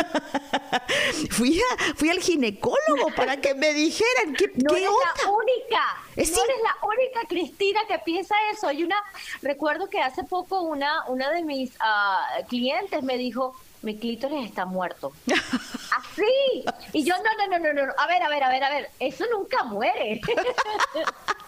fui, 1.31 1.61
fui 1.97 2.11
al 2.11 2.21
ginecólogo 2.21 3.11
para 3.17 3.37
que 3.39 3.55
me 3.55 3.73
dijeran 3.73 4.35
qué, 4.37 4.51
no 4.55 4.77
eres 4.77 4.89
la 4.91 5.31
única. 5.31 6.03
no 6.17 6.23
eres 6.23 6.33
la 6.33 6.87
única 6.87 7.21
Cristina 7.29 7.81
que 7.89 7.99
piensa 7.99 8.35
eso. 8.53 8.69
Hay 8.69 8.85
una, 8.85 8.97
recuerdo 9.43 9.89
que 9.89 10.01
hace 10.01 10.25
poco 10.25 10.63
una, 10.63 11.05
una 11.09 11.31
de 11.31 11.43
mis 11.43 11.73
ah, 11.81 12.27
clientes 12.49 13.03
me 13.03 13.19
dijo, 13.19 13.55
mi 13.83 13.97
clítoris 13.99 14.47
está 14.47 14.65
muerto. 14.65 15.13
Así. 15.27 16.65
Y 16.93 17.05
yo, 17.05 17.15
no, 17.17 17.47
no, 17.47 17.59
no, 17.59 17.73
no, 17.73 17.87
no. 17.87 17.93
A 17.99 18.07
ver, 18.07 18.23
a 18.23 18.29
ver, 18.29 18.43
a 18.43 18.49
ver, 18.49 18.65
a 18.65 18.71
ver. 18.71 18.91
Eso 18.99 19.25
nunca 19.31 19.63
muere. 19.65 20.21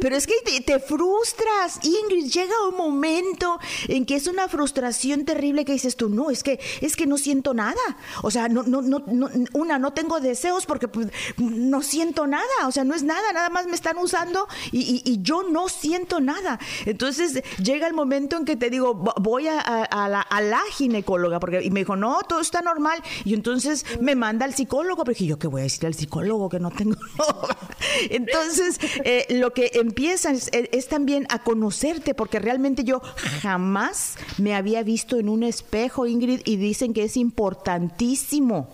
Pero 0.00 0.16
es 0.16 0.26
que 0.26 0.34
te, 0.64 0.78
frustras, 0.78 1.80
Ingrid. 1.82 2.30
Llega 2.30 2.54
un 2.68 2.76
momento 2.76 3.58
en 3.88 4.06
que 4.06 4.16
es 4.16 4.26
una 4.26 4.48
frustración 4.48 5.24
terrible 5.24 5.64
que 5.64 5.72
dices 5.72 5.96
tú, 5.96 6.08
no, 6.08 6.30
es 6.30 6.42
que 6.42 6.60
es 6.80 6.96
que 6.96 7.06
no 7.06 7.18
siento 7.18 7.54
nada. 7.54 7.80
O 8.22 8.30
sea, 8.30 8.48
no, 8.48 8.62
no, 8.62 8.82
no, 8.82 9.02
una, 9.52 9.78
no 9.78 9.92
tengo 9.92 10.20
deseos 10.20 10.66
porque 10.66 10.88
pues, 10.88 11.08
no 11.36 11.82
siento 11.82 12.26
nada. 12.26 12.44
O 12.66 12.72
sea, 12.72 12.84
no 12.84 12.94
es 12.94 13.02
nada, 13.02 13.32
nada 13.32 13.50
más 13.50 13.66
me 13.66 13.74
están 13.74 13.98
usando 13.98 14.48
y, 14.72 15.18
yo 15.22 15.42
no 15.42 15.68
siento 15.68 16.20
nada. 16.20 16.58
Entonces 16.86 17.42
llega 17.58 17.86
el 17.86 17.94
momento 17.94 18.36
en 18.36 18.44
que 18.44 18.56
te 18.56 18.70
digo, 18.70 18.94
voy 18.94 19.48
a, 19.48 19.88
la, 19.90 20.62
ginecóloga, 20.70 21.40
porque 21.40 21.62
y 21.62 21.70
me 21.70 21.80
dijo, 21.80 21.96
no, 21.96 22.20
todo 22.28 22.40
está 22.40 22.62
normal. 22.62 23.02
Y 23.24 23.34
entonces 23.34 23.84
me 24.00 24.14
manda 24.14 24.44
al 24.44 24.54
psicólogo, 24.54 25.04
porque 25.04 25.26
yo, 25.26 25.38
¿qué 25.38 25.46
voy 25.46 25.62
a 25.62 25.64
decir 25.64 25.86
al 25.86 25.94
psicólogo 25.94 26.48
que 26.48 26.60
no 26.60 26.70
tengo? 26.70 26.96
entonces, 28.10 28.78
eh, 29.04 29.26
lo 29.30 29.47
que 29.52 29.70
empiezas 29.74 30.50
es, 30.52 30.88
también 30.88 31.26
a 31.30 31.42
conocerte, 31.42 32.14
porque 32.14 32.38
realmente 32.38 32.84
yo 32.84 33.00
jamás 33.42 34.16
me 34.38 34.54
había 34.54 34.82
visto 34.82 35.18
en 35.18 35.28
un 35.28 35.42
espejo, 35.42 36.06
Ingrid, 36.06 36.40
y 36.44 36.56
dicen 36.56 36.92
que 36.94 37.04
es 37.04 37.16
importantísimo. 37.16 38.68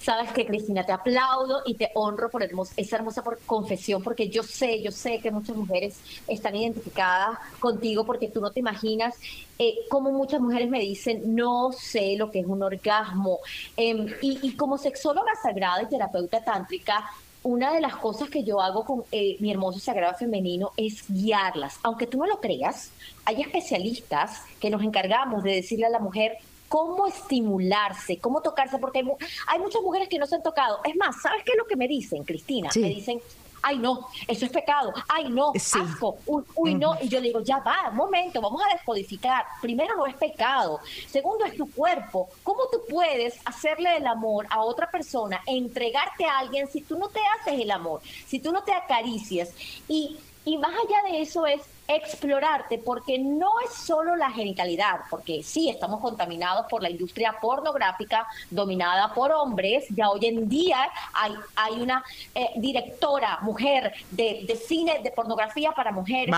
Sabes 0.00 0.32
que 0.32 0.46
Cristina, 0.46 0.84
te 0.84 0.92
aplaudo 0.92 1.62
y 1.66 1.74
te 1.74 1.90
honro 1.94 2.30
por 2.30 2.42
esa 2.42 2.96
hermosa 2.96 3.22
confesión, 3.46 4.02
porque 4.02 4.28
yo 4.28 4.42
sé, 4.42 4.82
yo 4.82 4.90
sé 4.90 5.18
que 5.20 5.30
muchas 5.30 5.56
mujeres 5.56 5.96
están 6.28 6.54
identificadas 6.54 7.38
contigo, 7.58 8.04
porque 8.04 8.28
tú 8.28 8.40
no 8.40 8.50
te 8.50 8.60
imaginas 8.60 9.14
eh, 9.58 9.76
como 9.88 10.10
muchas 10.10 10.40
mujeres 10.40 10.68
me 10.68 10.80
dicen, 10.80 11.34
no 11.34 11.70
sé 11.72 12.16
lo 12.16 12.30
que 12.30 12.40
es 12.40 12.46
un 12.46 12.62
orgasmo. 12.62 13.38
Em, 13.76 14.06
y 14.20 14.56
como 14.56 14.78
sexóloga 14.78 15.32
sagrada 15.42 15.82
y 15.82 15.86
terapeuta 15.86 16.44
tántrica, 16.44 17.04
una 17.44 17.72
de 17.72 17.80
las 17.80 17.96
cosas 17.96 18.30
que 18.30 18.42
yo 18.42 18.60
hago 18.60 18.84
con 18.84 19.04
eh, 19.12 19.36
mi 19.38 19.50
hermoso 19.50 19.78
sagrado 19.78 20.14
femenino 20.14 20.72
es 20.76 21.04
guiarlas. 21.08 21.78
Aunque 21.82 22.06
tú 22.06 22.18
no 22.18 22.26
lo 22.26 22.40
creas, 22.40 22.90
hay 23.24 23.42
especialistas 23.42 24.42
que 24.58 24.70
nos 24.70 24.82
encargamos 24.82 25.44
de 25.44 25.52
decirle 25.52 25.86
a 25.86 25.90
la 25.90 25.98
mujer 25.98 26.38
cómo 26.68 27.06
estimularse, 27.06 28.18
cómo 28.18 28.40
tocarse, 28.40 28.78
porque 28.78 29.04
hay, 29.46 29.58
muchas 29.60 29.82
mujeres 29.82 30.08
que 30.08 30.18
no 30.18 30.26
se 30.26 30.36
han 30.36 30.42
tocado. 30.42 30.80
Es 30.84 30.96
más, 30.96 31.20
¿sabes 31.22 31.44
qué 31.44 31.52
es 31.52 31.58
lo 31.58 31.66
que 31.66 31.76
me 31.76 31.86
dicen, 31.86 32.24
Cristina? 32.24 32.70
Me 32.74 32.88
dicen, 32.88 33.20
ay 33.64 33.78
no, 33.78 34.08
eso 34.28 34.44
es 34.44 34.52
pecado, 34.52 34.92
ay 35.08 35.28
no, 35.30 35.52
asco, 35.54 36.18
uy, 36.54 36.74
no. 36.74 36.96
Y 37.00 37.08
yo 37.08 37.20
digo, 37.20 37.40
ya 37.40 37.58
va, 37.58 37.88
un 37.90 37.96
momento, 37.96 38.40
vamos 38.40 38.62
a 38.62 38.74
descodificar. 38.74 39.44
Primero 39.60 39.96
no 39.96 40.06
es 40.06 40.14
pecado, 40.14 40.80
segundo 41.08 41.44
es 41.46 41.56
tu 41.56 41.70
cuerpo. 41.70 42.28
¿Cómo 42.42 42.64
tú 42.70 42.82
puedes 42.88 43.38
hacerle 43.44 43.96
el 43.96 44.06
amor 44.06 44.46
a 44.50 44.62
otra 44.62 44.90
persona, 44.90 45.40
entregarte 45.46 46.26
a 46.26 46.38
alguien 46.38 46.68
si 46.68 46.82
tú 46.82 46.98
no 46.98 47.08
te 47.08 47.20
haces 47.38 47.60
el 47.60 47.70
amor, 47.70 48.02
si 48.26 48.38
tú 48.38 48.52
no 48.52 48.62
te 48.62 48.72
acaricias? 48.72 49.50
Y, 49.88 50.18
y 50.44 50.58
más 50.58 50.72
allá 50.72 51.10
de 51.10 51.22
eso 51.22 51.46
es 51.46 51.60
explorarte, 51.86 52.78
porque 52.78 53.18
no 53.18 53.50
es 53.64 53.74
solo 53.74 54.16
la 54.16 54.30
genitalidad, 54.30 55.00
porque 55.10 55.42
sí, 55.42 55.68
estamos 55.68 56.00
contaminados 56.00 56.66
por 56.68 56.82
la 56.82 56.90
industria 56.90 57.36
pornográfica 57.40 58.26
dominada 58.50 59.12
por 59.12 59.32
hombres, 59.32 59.84
ya 59.90 60.08
hoy 60.10 60.24
en 60.26 60.48
día 60.48 60.78
hay, 61.12 61.32
hay 61.56 61.80
una 61.80 62.02
eh, 62.34 62.50
directora 62.56 63.38
mujer 63.42 63.92
de, 64.10 64.44
de, 64.46 64.56
cine 64.56 65.00
de 65.02 65.10
pornografía 65.10 65.72
para 65.72 65.92
mujeres, 65.92 66.34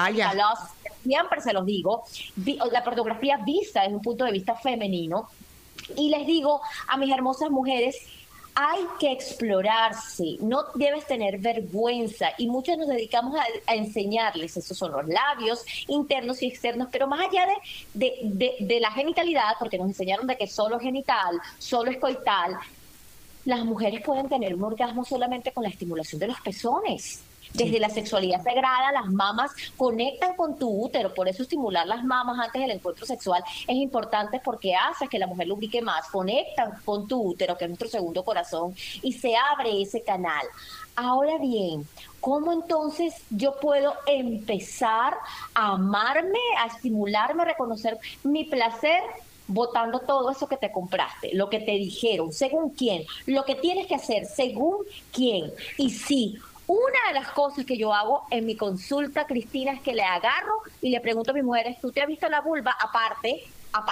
siempre 1.03 1.41
se 1.41 1.53
los 1.53 1.65
digo, 1.65 2.05
la 2.73 2.83
pornografía 2.83 3.37
vista 3.39 3.83
desde 3.83 3.95
un 3.95 4.03
punto 4.03 4.25
de 4.25 4.33
vista 4.33 4.57
femenino, 4.57 5.29
y 5.97 6.11
les 6.11 6.27
digo 6.27 6.61
a 6.89 6.97
mis 6.97 7.13
hermosas 7.13 7.51
mujeres, 7.51 7.97
hay 8.59 8.87
que 8.99 9.13
explorarse, 9.13 10.39
no 10.41 10.65
debes 10.75 11.07
tener 11.07 11.37
vergüenza 11.37 12.29
y 12.39 12.49
muchos 12.49 12.79
nos 12.79 12.89
dedicamos 12.89 13.39
a, 13.67 13.75
enseñarles, 13.75 14.57
esos 14.57 14.79
son 14.79 14.93
los 14.93 15.07
labios 15.07 15.63
internos 15.89 16.43
y 16.43 16.47
externos, 16.47 16.89
pero 16.91 17.07
más 17.07 17.21
allá 17.21 17.47
de, 17.93 18.57
de, 18.59 18.81
la 18.81 18.91
genitalidad, 18.93 19.57
porque 19.59 19.77
nos 19.77 19.89
enseñaron 19.89 20.27
de 20.27 20.39
que 20.39 20.47
solo 20.47 20.81
genital, 20.81 21.39
solo 21.59 21.91
es 21.91 21.99
coital, 21.99 22.57
las 23.45 23.63
mujeres 23.63 24.01
pueden 24.03 24.31
tener 24.31 24.55
un 24.55 24.65
orgasmo 24.65 25.05
solamente 25.05 25.53
con 25.53 25.63
la 25.63 25.69
estimulación 25.69 26.19
de 26.19 26.29
los 26.29 26.41
pezones. 26.41 27.21
Desde 27.57 27.81
la 27.81 27.89
sexualidad 27.89 28.45
sagrada, 28.45 28.93
las 28.93 29.07
mamas 29.07 29.51
conectan 29.77 30.37
con 30.37 30.59
tu 30.59 30.85
útero, 30.85 31.15
por 31.15 31.29
eso 31.29 31.43
estimular 31.43 31.87
las 31.87 32.05
mamas 32.05 32.39
antes 32.39 32.61
del 32.61 32.71
encuentro 32.71 33.07
sexual 33.07 33.43
es 33.67 33.77
importante 33.77 34.41
porque 34.45 34.75
hace 34.75 35.09
que 35.09 35.19
la 35.19 35.27
mujer 35.27 35.49
lubrique 35.49 35.81
más, 35.81 36.09
conectan 36.09 36.73
con 36.85 37.09
tu 37.09 37.31
útero, 37.31 37.57
que 37.57 37.65
es 37.65 37.71
nuestro 37.71 37.89
segundo 37.89 38.25
corazón, 38.25 38.75
y 39.03 39.13
se 39.13 39.35
abre 39.37 39.81
ese 39.81 40.03
canal. 40.03 40.47
Ahora 40.95 41.39
bien, 41.39 41.87
¿cómo 42.21 42.53
entonces 42.53 43.15
yo 43.31 43.59
puedo 43.61 43.95
empezar 44.07 45.15
a 45.55 45.73
amarme, 45.73 46.39
a 46.59 46.67
estimularme, 46.67 47.43
a 47.43 47.47
reconocer 47.47 47.99
mi 48.23 48.45
placer 48.45 49.03
votando 49.49 50.01
todo 50.01 50.31
eso 50.31 50.49
que 50.49 50.57
te 50.57 50.73
compraste, 50.73 51.35
lo 51.35 51.49
que 51.49 51.61
te 51.61 51.73
dijeron, 51.73 52.33
según 52.33 52.71
quién, 52.71 53.05
lo 53.27 53.45
que 53.45 53.55
tienes 53.55 53.87
que 53.87 53.95
hacer, 53.95 54.27
según 54.27 54.79
quién. 55.13 55.53
Y 55.77 55.91
sí, 55.91 56.39
una 56.67 56.99
de 57.09 57.15
las 57.15 57.29
cosas 57.29 57.65
que 57.65 57.77
yo 57.77 57.93
hago 57.93 58.27
en 58.31 58.45
mi 58.45 58.57
consulta, 58.57 59.27
Cristina, 59.27 59.73
es 59.73 59.81
que 59.81 59.95
le 59.95 60.03
agarro 60.03 60.63
y 60.81 60.91
le 60.91 61.01
pregunto 61.01 61.31
a 61.31 61.35
mis 61.35 61.45
mujeres, 61.45 61.81
¿tú 61.81 61.93
te 61.93 62.01
has 62.01 62.09
visto 62.09 62.29
la 62.29 62.41
vulva 62.41 62.77
aparte? 62.79 63.45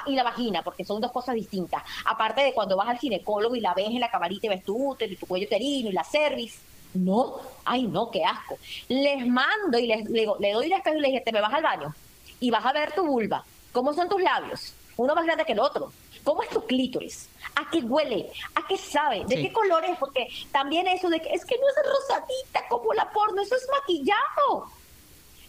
y 0.06 0.14
la 0.14 0.22
vagina, 0.22 0.62
porque 0.62 0.82
son 0.82 0.98
dos 1.00 1.12
cosas 1.12 1.34
distintas. 1.34 1.82
Aparte 2.06 2.42
de 2.42 2.54
cuando 2.54 2.74
vas 2.74 2.88
al 2.88 2.96
ginecólogo 2.96 3.54
y 3.54 3.60
la 3.60 3.74
ves 3.74 3.88
en 3.88 4.00
la 4.00 4.10
camarita 4.10 4.46
y 4.46 4.48
ves 4.48 4.64
tu 4.64 4.90
útero 4.90 5.12
y 5.12 5.16
tu 5.16 5.26
cuello 5.26 5.46
uterino 5.46 5.90
y 5.90 5.92
la 5.92 6.04
cervix. 6.04 6.58
No, 6.94 7.36
ay 7.66 7.82
no, 7.82 8.10
qué 8.10 8.24
asco. 8.24 8.56
Les 8.88 9.26
mando 9.26 9.78
y 9.78 9.86
les, 9.86 10.08
le, 10.08 10.26
le 10.38 10.52
doy 10.52 10.68
la 10.68 10.78
espejo 10.78 10.96
y 10.96 11.00
le 11.00 11.08
dije, 11.08 11.20
te 11.20 11.32
me 11.32 11.42
vas 11.42 11.52
al 11.52 11.62
baño 11.62 11.94
y 12.40 12.50
vas 12.50 12.64
a 12.64 12.72
ver 12.72 12.92
tu 12.92 13.04
vulva. 13.04 13.44
¿Cómo 13.72 13.92
son 13.92 14.08
tus 14.08 14.22
labios? 14.22 14.72
Uno 14.96 15.14
más 15.14 15.24
grande 15.24 15.44
que 15.44 15.52
el 15.52 15.60
otro. 15.60 15.92
¿Cómo 16.24 16.42
es 16.42 16.48
tu 16.48 16.64
clítoris? 16.64 17.28
¿A 17.54 17.70
qué 17.70 17.78
huele? 17.80 18.32
¿A 18.54 18.66
qué 18.66 18.78
sabe? 18.78 19.24
¿De 19.26 19.36
qué 19.36 19.52
color 19.52 19.84
es? 19.84 19.96
Porque 19.98 20.28
también 20.50 20.88
eso 20.88 21.08
de 21.10 21.20
que 21.20 21.28
es 21.28 21.44
que 21.44 21.56
no 21.58 21.68
es 21.68 21.74
rosadita 21.86 22.66
como 22.68 22.92
la 22.94 23.10
porno, 23.12 23.42
eso 23.42 23.54
es 23.54 23.68
maquillado. 23.70 24.66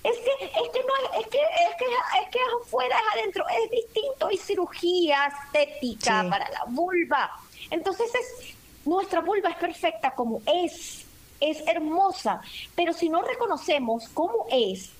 Es 0.04 0.18
que, 0.18 0.46
es 0.46 0.70
que 0.72 0.84
no 0.84 1.20
es 1.20 1.28
que, 1.28 1.40
es 1.40 1.76
que, 1.80 1.86
es 1.86 2.30
que 2.30 2.40
afuera 2.62 2.96
es 2.96 3.20
adentro, 3.20 3.46
es 3.50 3.72
distinto, 3.72 4.28
hay 4.28 4.38
cirugía 4.38 5.34
estética 5.46 6.28
para 6.30 6.48
la 6.50 6.66
vulva. 6.68 7.32
Entonces 7.72 8.14
es, 8.14 8.56
nuestra 8.86 9.22
vulva 9.22 9.50
es 9.50 9.56
perfecta 9.56 10.12
como 10.14 10.42
es, 10.46 11.06
es 11.40 11.66
hermosa, 11.68 12.42
pero 12.76 12.94
si 12.94 13.10
no 13.10 13.24
reconocemos 13.24 14.08
cómo 14.10 14.46
es, 14.52 14.92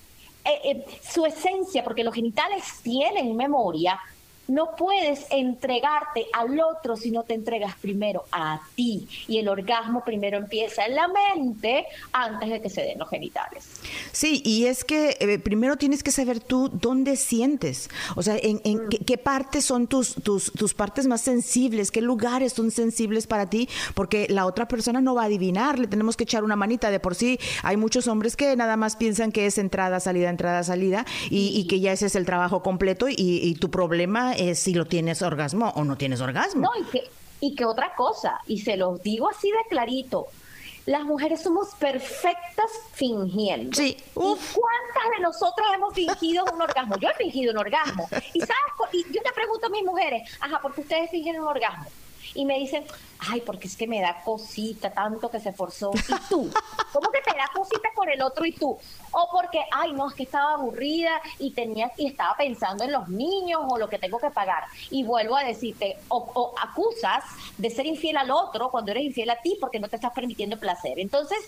eh, 0.44 0.60
eh, 0.64 0.86
su 1.08 1.24
esencia, 1.24 1.84
porque 1.84 2.02
los 2.02 2.14
genitales 2.14 2.64
tienen 2.82 3.36
memoria, 3.36 4.00
no 4.48 4.76
puedes 4.76 5.26
entregarte 5.30 6.26
al 6.32 6.58
otro 6.60 6.96
si 6.96 7.10
no 7.10 7.22
te 7.24 7.34
entregas 7.34 7.74
primero 7.80 8.24
a 8.32 8.60
ti. 8.74 9.08
Y 9.28 9.38
el 9.38 9.48
orgasmo 9.48 10.04
primero 10.04 10.38
empieza 10.38 10.86
en 10.86 10.94
la 10.94 11.08
mente 11.08 11.86
antes 12.12 12.48
de 12.50 12.62
que 12.62 12.70
se 12.70 12.82
den 12.82 12.98
los 12.98 13.08
genitales. 13.08 13.64
Sí, 14.12 14.42
y 14.44 14.66
es 14.66 14.84
que 14.84 15.16
eh, 15.20 15.38
primero 15.38 15.76
tienes 15.76 16.02
que 16.02 16.12
saber 16.12 16.40
tú 16.40 16.70
dónde 16.72 17.16
sientes. 17.16 17.90
O 18.14 18.22
sea, 18.22 18.36
en, 18.40 18.56
mm. 18.56 18.88
qué, 19.04 19.18
partes 19.18 19.64
son 19.64 19.86
tus, 19.86 20.14
tus, 20.14 20.52
tus 20.52 20.74
partes 20.74 21.06
más 21.06 21.20
sensibles, 21.20 21.90
qué 21.90 22.00
lugares 22.00 22.52
son 22.52 22.70
sensibles 22.70 23.26
para 23.26 23.46
ti, 23.46 23.68
porque 23.94 24.26
la 24.28 24.46
otra 24.46 24.68
persona 24.68 25.00
no 25.00 25.14
va 25.14 25.22
a 25.22 25.26
adivinar, 25.26 25.78
le 25.78 25.86
tenemos 25.86 26.16
que 26.16 26.24
echar 26.24 26.44
una 26.44 26.56
manita. 26.56 26.90
De 26.90 27.00
por 27.00 27.14
sí, 27.14 27.38
hay 27.62 27.76
muchos 27.76 28.06
hombres 28.06 28.36
que 28.36 28.54
nada 28.56 28.76
más 28.76 28.96
piensan 28.96 29.32
que 29.32 29.46
es 29.46 29.58
entrada, 29.58 30.00
salida, 30.00 30.30
entrada, 30.30 30.62
salida, 30.62 31.04
y, 31.30 31.66
que 31.66 31.80
ya 31.80 31.92
ese 31.92 32.06
es 32.06 32.14
el 32.14 32.24
trabajo 32.24 32.62
completo, 32.62 33.08
y, 33.08 33.14
y 33.16 33.54
tu 33.54 33.70
problema 33.70 34.35
es 34.36 34.58
si 34.58 34.74
lo 34.74 34.84
tienes 34.86 35.22
orgasmo 35.22 35.70
o 35.76 35.84
no 35.84 35.96
tienes 35.96 36.20
orgasmo. 36.20 36.62
No, 36.62 36.70
y 36.80 36.84
que, 36.84 37.10
y 37.40 37.54
que 37.54 37.64
otra 37.64 37.94
cosa, 37.94 38.40
y 38.46 38.60
se 38.60 38.76
los 38.76 39.02
digo 39.02 39.28
así 39.28 39.50
de 39.50 39.68
clarito, 39.68 40.26
las 40.86 41.02
mujeres 41.04 41.42
somos 41.42 41.74
perfectas 41.74 42.70
fingiendo. 42.92 43.76
Sí. 43.76 43.96
¿Y 43.98 44.12
cuántas 44.14 45.10
de 45.16 45.20
nosotros 45.20 45.66
hemos 45.74 45.94
fingido 45.94 46.44
un 46.52 46.62
orgasmo? 46.62 46.96
Yo 46.98 47.08
he 47.10 47.14
fingido 47.14 47.52
un 47.52 47.58
orgasmo. 47.58 48.08
Y 48.32 48.40
sabes, 48.40 48.92
y 48.92 49.02
yo 49.12 49.20
te 49.22 49.32
pregunto 49.34 49.66
a 49.66 49.70
mis 49.70 49.84
mujeres, 49.84 50.30
ajá, 50.40 50.60
¿por 50.60 50.74
qué 50.74 50.82
ustedes 50.82 51.10
fingen 51.10 51.40
un 51.40 51.48
orgasmo? 51.48 51.86
y 52.36 52.44
me 52.44 52.58
dicen, 52.58 52.84
ay, 53.18 53.40
porque 53.40 53.66
es 53.66 53.76
que 53.76 53.86
me 53.86 54.00
da 54.00 54.22
cosita 54.22 54.90
tanto 54.92 55.30
que 55.30 55.40
se 55.40 55.52
forzó. 55.52 55.90
¿Y 55.94 56.28
tú? 56.28 56.50
¿Cómo 56.92 57.10
que 57.10 57.20
te 57.20 57.36
da 57.36 57.50
cosita 57.54 57.88
el 58.08 58.22
otro 58.22 58.44
y 58.44 58.52
tú? 58.52 58.76
O 59.12 59.28
porque, 59.32 59.62
ay, 59.72 59.92
no, 59.92 60.08
es 60.08 60.14
que 60.14 60.24
estaba 60.24 60.54
aburrida 60.54 61.20
y 61.38 61.50
tenía 61.52 61.90
y 61.96 62.06
estaba 62.06 62.36
pensando 62.36 62.84
en 62.84 62.92
los 62.92 63.08
niños 63.08 63.62
o 63.68 63.78
lo 63.78 63.88
que 63.88 63.98
tengo 63.98 64.18
que 64.18 64.30
pagar. 64.30 64.64
Y 64.90 65.04
vuelvo 65.04 65.36
a 65.36 65.44
decirte, 65.44 65.96
o, 66.08 66.54
acusas 66.60 67.24
de 67.56 67.70
ser 67.70 67.86
infiel 67.86 68.16
al 68.16 68.30
otro 68.30 68.70
cuando 68.70 68.90
eres 68.90 69.04
infiel 69.04 69.30
a 69.30 69.40
ti 69.40 69.56
porque 69.60 69.80
no 69.80 69.88
te 69.88 69.96
estás 69.96 70.12
permitiendo 70.12 70.58
placer. 70.58 70.98
Entonces, 70.98 71.38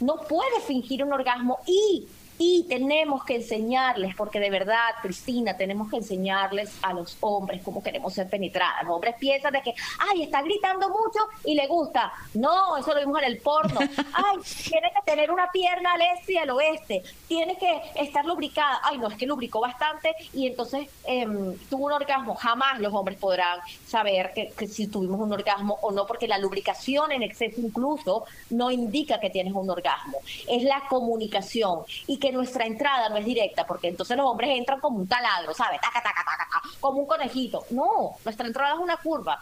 no 0.00 0.16
puedes 0.28 0.62
fingir 0.64 1.02
un 1.02 1.12
orgasmo 1.12 1.58
y 1.66 2.06
Y 2.38 2.64
tenemos 2.68 3.24
que 3.24 3.36
enseñarles, 3.36 4.14
porque 4.14 4.38
de 4.38 4.48
verdad, 4.48 4.90
Cristina, 5.02 5.56
tenemos 5.56 5.90
que 5.90 5.96
enseñarles 5.96 6.72
a 6.82 6.92
los 6.92 7.16
hombres 7.20 7.62
cómo 7.64 7.82
queremos 7.82 8.14
ser 8.14 8.28
penetradas. 8.28 8.84
Los 8.84 8.94
hombres 8.94 9.16
piensan 9.18 9.52
de 9.52 9.62
que, 9.62 9.74
ay, 10.10 10.22
está 10.22 10.40
gritando 10.42 10.88
mucho 10.88 11.18
y 11.44 11.54
le 11.54 11.66
gusta. 11.66 12.12
No, 12.34 12.76
eso 12.76 12.94
lo 12.94 13.00
vimos 13.00 13.18
en 13.20 13.24
el 13.24 13.38
porno. 13.38 13.80
Ay, 14.12 14.38
tiene 14.68 14.90
que 14.94 15.10
tener 15.10 15.30
una 15.30 15.50
pierna 15.50 15.92
al 15.92 16.02
este 16.16 16.34
y 16.34 16.36
al 16.36 16.50
oeste. 16.50 17.02
Tiene 17.26 17.56
que 17.56 17.80
estar 17.96 18.24
lubricada. 18.24 18.80
Ay, 18.84 18.98
no, 18.98 19.08
es 19.08 19.16
que 19.16 19.26
lubricó 19.26 19.60
bastante 19.60 20.14
y 20.32 20.46
entonces 20.46 20.88
em, 21.04 21.56
tuvo 21.68 21.86
un 21.86 21.92
orgasmo. 21.92 22.34
Jamás 22.34 22.80
los 22.80 22.92
hombres 22.94 23.18
podrán 23.18 23.60
saber 23.86 24.32
que, 24.34 24.52
que 24.56 24.66
si 24.66 24.86
tuvimos 24.86 25.20
un 25.20 25.32
orgasmo 25.32 25.78
o 25.82 25.90
no, 25.90 26.06
porque 26.06 26.28
la 26.28 26.38
lubricación 26.38 27.12
en 27.12 27.22
exceso 27.22 27.60
incluso 27.60 28.24
no 28.50 28.70
indica 28.70 29.18
que 29.20 29.30
tienes 29.30 29.52
un 29.54 29.68
orgasmo. 29.68 30.18
Es 30.48 30.62
la 30.62 30.82
comunicación 30.88 31.80
y 32.06 32.18
que 32.18 32.27
nuestra 32.32 32.66
entrada 32.66 33.08
no 33.08 33.16
es 33.16 33.24
directa, 33.24 33.66
porque 33.66 33.88
entonces 33.88 34.16
los 34.16 34.26
hombres 34.26 34.50
entran 34.50 34.80
como 34.80 34.98
un 34.98 35.08
taladro, 35.08 35.54
¿sabes? 35.54 35.80
Taca, 35.80 36.02
taca, 36.02 36.24
taca, 36.24 36.48
taca, 36.50 36.68
como 36.80 37.00
un 37.00 37.06
conejito. 37.06 37.64
No, 37.70 38.16
nuestra 38.24 38.46
entrada 38.46 38.74
es 38.74 38.80
una 38.80 38.96
curva 38.96 39.40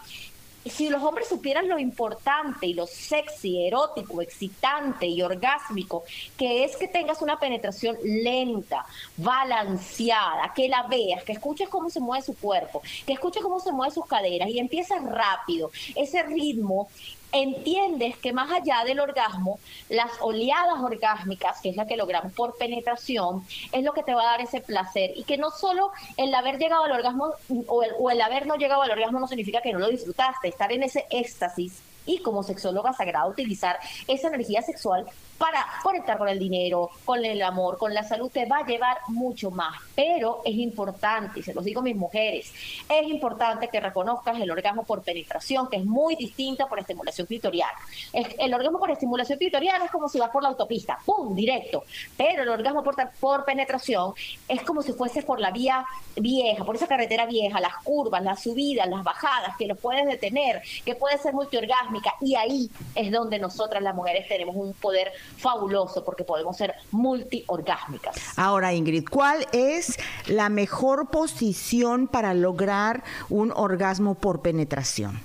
si 0.68 0.88
los 0.88 1.02
hombres 1.02 1.28
supieran 1.28 1.68
lo 1.68 1.78
importante 1.78 2.66
y 2.66 2.74
lo 2.74 2.86
sexy, 2.86 3.66
erótico, 3.66 4.20
excitante 4.22 5.06
y 5.06 5.22
orgásmico 5.22 6.04
que 6.36 6.64
es 6.64 6.76
que 6.76 6.88
tengas 6.88 7.22
una 7.22 7.38
penetración 7.38 7.96
lenta, 8.02 8.84
balanceada, 9.16 10.52
que 10.54 10.68
la 10.68 10.84
veas, 10.84 11.22
que 11.24 11.32
escuches 11.32 11.68
cómo 11.68 11.90
se 11.90 12.00
mueve 12.00 12.24
su 12.24 12.36
cuerpo, 12.36 12.82
que 13.06 13.12
escuches 13.12 13.42
cómo 13.42 13.60
se 13.60 13.72
mueve 13.72 13.94
sus 13.94 14.06
caderas 14.06 14.48
y 14.48 14.58
empiezas 14.58 15.02
rápido, 15.04 15.70
ese 15.94 16.22
ritmo 16.24 16.88
entiendes 17.42 18.16
que 18.18 18.32
más 18.32 18.50
allá 18.50 18.84
del 18.84 19.00
orgasmo, 19.00 19.58
las 19.88 20.10
oleadas 20.20 20.78
orgásmicas, 20.80 21.60
que 21.60 21.70
es 21.70 21.76
la 21.76 21.86
que 21.86 21.96
logramos 21.96 22.32
por 22.32 22.56
penetración, 22.56 23.44
es 23.72 23.84
lo 23.84 23.92
que 23.92 24.02
te 24.02 24.14
va 24.14 24.22
a 24.22 24.32
dar 24.32 24.40
ese 24.40 24.60
placer. 24.60 25.12
Y 25.16 25.24
que 25.24 25.38
no 25.38 25.50
solo 25.50 25.90
el 26.16 26.34
haber 26.34 26.58
llegado 26.58 26.84
al 26.84 26.92
orgasmo 26.92 27.32
o 27.66 27.82
el, 27.82 27.90
o 27.98 28.10
el 28.10 28.20
haber 28.20 28.46
no 28.46 28.56
llegado 28.56 28.82
al 28.82 28.90
orgasmo 28.90 29.20
no 29.20 29.28
significa 29.28 29.60
que 29.60 29.72
no 29.72 29.78
lo 29.78 29.88
disfrutaste, 29.88 30.48
estar 30.48 30.72
en 30.72 30.82
ese 30.82 31.06
éxtasis 31.10 31.82
y 32.06 32.18
como 32.18 32.42
sexóloga 32.42 32.92
sagrada 32.92 33.26
utilizar 33.26 33.78
esa 34.06 34.28
energía 34.28 34.62
sexual 34.62 35.06
para 35.38 35.66
conectar 35.82 36.18
con 36.18 36.28
el 36.28 36.38
dinero, 36.38 36.90
con 37.04 37.24
el 37.24 37.42
amor, 37.42 37.78
con 37.78 37.92
la 37.92 38.02
salud, 38.02 38.30
te 38.30 38.46
va 38.46 38.58
a 38.58 38.66
llevar 38.66 38.98
mucho 39.08 39.50
más. 39.50 39.76
Pero 39.94 40.42
es 40.44 40.54
importante, 40.54 41.40
y 41.40 41.42
se 41.42 41.54
los 41.54 41.64
digo 41.64 41.80
a 41.80 41.84
mis 41.84 41.96
mujeres, 41.96 42.52
es 42.88 43.08
importante 43.08 43.68
que 43.68 43.80
reconozcas 43.80 44.40
el 44.40 44.50
orgasmo 44.50 44.84
por 44.84 45.02
penetración, 45.02 45.68
que 45.68 45.76
es 45.76 45.84
muy 45.84 46.16
distinta 46.16 46.66
por 46.66 46.78
estimulación 46.78 47.26
clitorial. 47.26 47.70
El 48.12 48.54
orgasmo 48.54 48.78
por 48.78 48.90
estimulación 48.90 49.38
clitorial 49.38 49.82
es 49.82 49.90
como 49.90 50.08
si 50.08 50.18
vas 50.18 50.30
por 50.30 50.42
la 50.42 50.48
autopista, 50.50 50.98
¡pum! 51.04 51.34
directo. 51.34 51.84
Pero 52.16 52.42
el 52.42 52.48
orgasmo 52.48 52.82
por, 52.82 52.96
por 53.20 53.44
penetración 53.44 54.14
es 54.48 54.62
como 54.62 54.82
si 54.82 54.92
fuese 54.92 55.22
por 55.22 55.40
la 55.40 55.50
vía 55.50 55.84
vieja, 56.16 56.64
por 56.64 56.76
esa 56.76 56.86
carretera 56.86 57.26
vieja, 57.26 57.60
las 57.60 57.76
curvas, 57.84 58.22
las 58.22 58.42
subidas, 58.42 58.88
las 58.88 59.04
bajadas, 59.04 59.56
que 59.58 59.66
lo 59.66 59.76
puedes 59.76 60.06
detener, 60.06 60.62
que 60.84 60.94
puede 60.94 61.18
ser 61.18 61.34
Y 62.20 62.34
ahí 62.34 62.70
es 62.94 63.10
donde 63.10 63.38
nosotras 63.38 63.82
las 63.82 63.94
mujeres 63.94 64.26
tenemos 64.28 64.56
un 64.56 64.72
poder 64.74 65.12
fabuloso 65.36 66.04
porque 66.04 66.24
podemos 66.24 66.56
ser 66.56 66.74
multiorgásmicas. 66.90 68.16
Ahora, 68.36 68.72
Ingrid, 68.72 69.04
¿cuál 69.08 69.46
es 69.52 69.98
la 70.26 70.48
mejor 70.48 71.10
posición 71.10 72.08
para 72.08 72.34
lograr 72.34 73.04
un 73.28 73.52
orgasmo 73.52 74.14
por 74.14 74.42
penetración? 74.42 75.20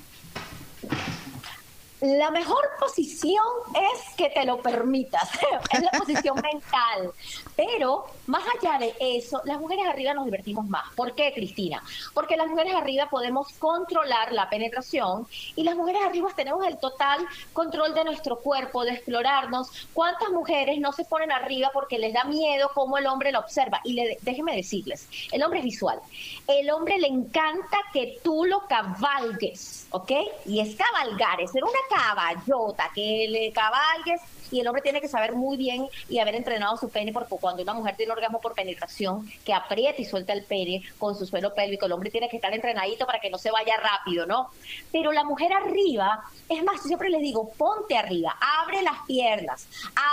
La 2.02 2.32
mejor 2.32 2.68
posición 2.80 3.44
es 3.76 4.16
que 4.16 4.32
te 4.32 4.44
lo 4.44 4.60
permitas, 4.60 5.30
es 5.72 5.82
la 5.84 5.92
posición 5.92 6.36
mental. 6.42 7.12
Pero 7.56 8.08
más 8.26 8.44
allá 8.58 8.80
de 8.80 8.96
eso, 9.00 9.40
las 9.46 9.60
mujeres 9.60 9.86
arriba 9.86 10.16
nos 10.16 10.26
divertimos 10.26 10.66
más. 10.66 10.92
¿Por 10.96 11.14
qué, 11.14 11.32
Cristina? 11.32 11.84
Porque 12.16 12.38
las 12.38 12.48
mujeres 12.48 12.74
arriba 12.74 13.08
podemos 13.08 13.54
controlar 13.60 14.32
la 14.32 14.50
penetración 14.50 15.28
y 15.56 15.64
las 15.64 15.76
mujeres 15.76 16.02
arriba 16.04 16.30
tenemos 16.36 16.66
el 16.66 16.80
total 16.80 17.20
control 17.54 17.94
de 17.94 18.04
nuestro 18.04 18.40
cuerpo, 18.40 18.84
de 18.84 18.94
explorarnos. 18.94 19.70
¿Cuántas 19.94 20.30
mujeres 20.30 20.80
no 20.80 20.94
se 20.94 21.06
ponen 21.06 21.32
arriba 21.32 21.70
porque 21.72 22.00
les 22.00 22.14
da 22.14 22.24
miedo 22.24 22.72
cómo 22.74 22.98
el 22.98 23.06
hombre 23.06 23.32
lo 23.32 23.38
observa? 23.38 23.80
Y 23.84 23.94
le, 23.94 24.18
déjenme 24.22 24.56
decirles, 24.56 25.08
el 25.32 25.44
hombre 25.44 25.60
es 25.60 25.66
visual. 25.66 26.00
El 26.48 26.72
hombre 26.72 26.98
le 26.98 27.08
encanta 27.08 27.78
que 27.94 28.18
tú 28.24 28.46
lo 28.46 28.66
cabalgues, 28.68 29.86
¿ok? 29.92 30.12
Y 30.48 30.62
es 30.62 30.76
cabalgar, 30.76 31.40
es 31.42 31.52
ser 31.52 31.64
una 31.64 31.80
caballota, 31.92 32.90
que 32.94 33.28
le 33.30 33.52
cabalgues 33.52 34.22
y 34.52 34.60
el 34.60 34.68
hombre 34.68 34.82
tiene 34.82 35.02
que 35.02 35.08
saber 35.08 35.34
muy 35.34 35.58
bien 35.58 35.88
y 36.10 36.20
haber 36.20 36.36
entrenado 36.36 36.78
su 36.78 36.90
pene 36.90 37.14
porque 37.14 37.36
cuando 37.40 37.64
una 37.64 37.74
mujer 37.74 37.96
tiene 37.96 38.12
orgasmo 38.12 38.42
por 38.42 38.54
penetración, 38.54 39.30
que 39.46 39.54
aprieta 39.54 40.02
y 40.02 40.06
suelta 40.06 40.34
el 40.34 40.44
pene 40.44 40.84
con 41.00 41.18
su 41.18 41.26
suelo 41.26 41.54
pélvico, 41.54 41.86
el 41.86 41.94
hombre 41.94 42.12
tiene 42.12 42.30
que 42.30 42.36
estar 42.36 42.54
entrenadito 42.54 43.06
para 43.06 43.20
que 43.20 43.30
no 43.30 43.38
se 43.38 43.52
vaya 43.52 43.76
rápido, 43.78 44.26
¿no? 44.26 44.50
Pero 44.92 45.12
la 45.12 45.24
mujer 45.24 45.54
arriba, 45.54 46.24
es 46.50 46.64
más, 46.64 46.82
siempre 46.84 47.10
les 47.10 47.22
digo, 47.22 47.50
ponte 47.58 47.98
arriba, 47.98 48.38
abre 48.62 48.82
las 48.82 49.06
piernas, 49.08 49.68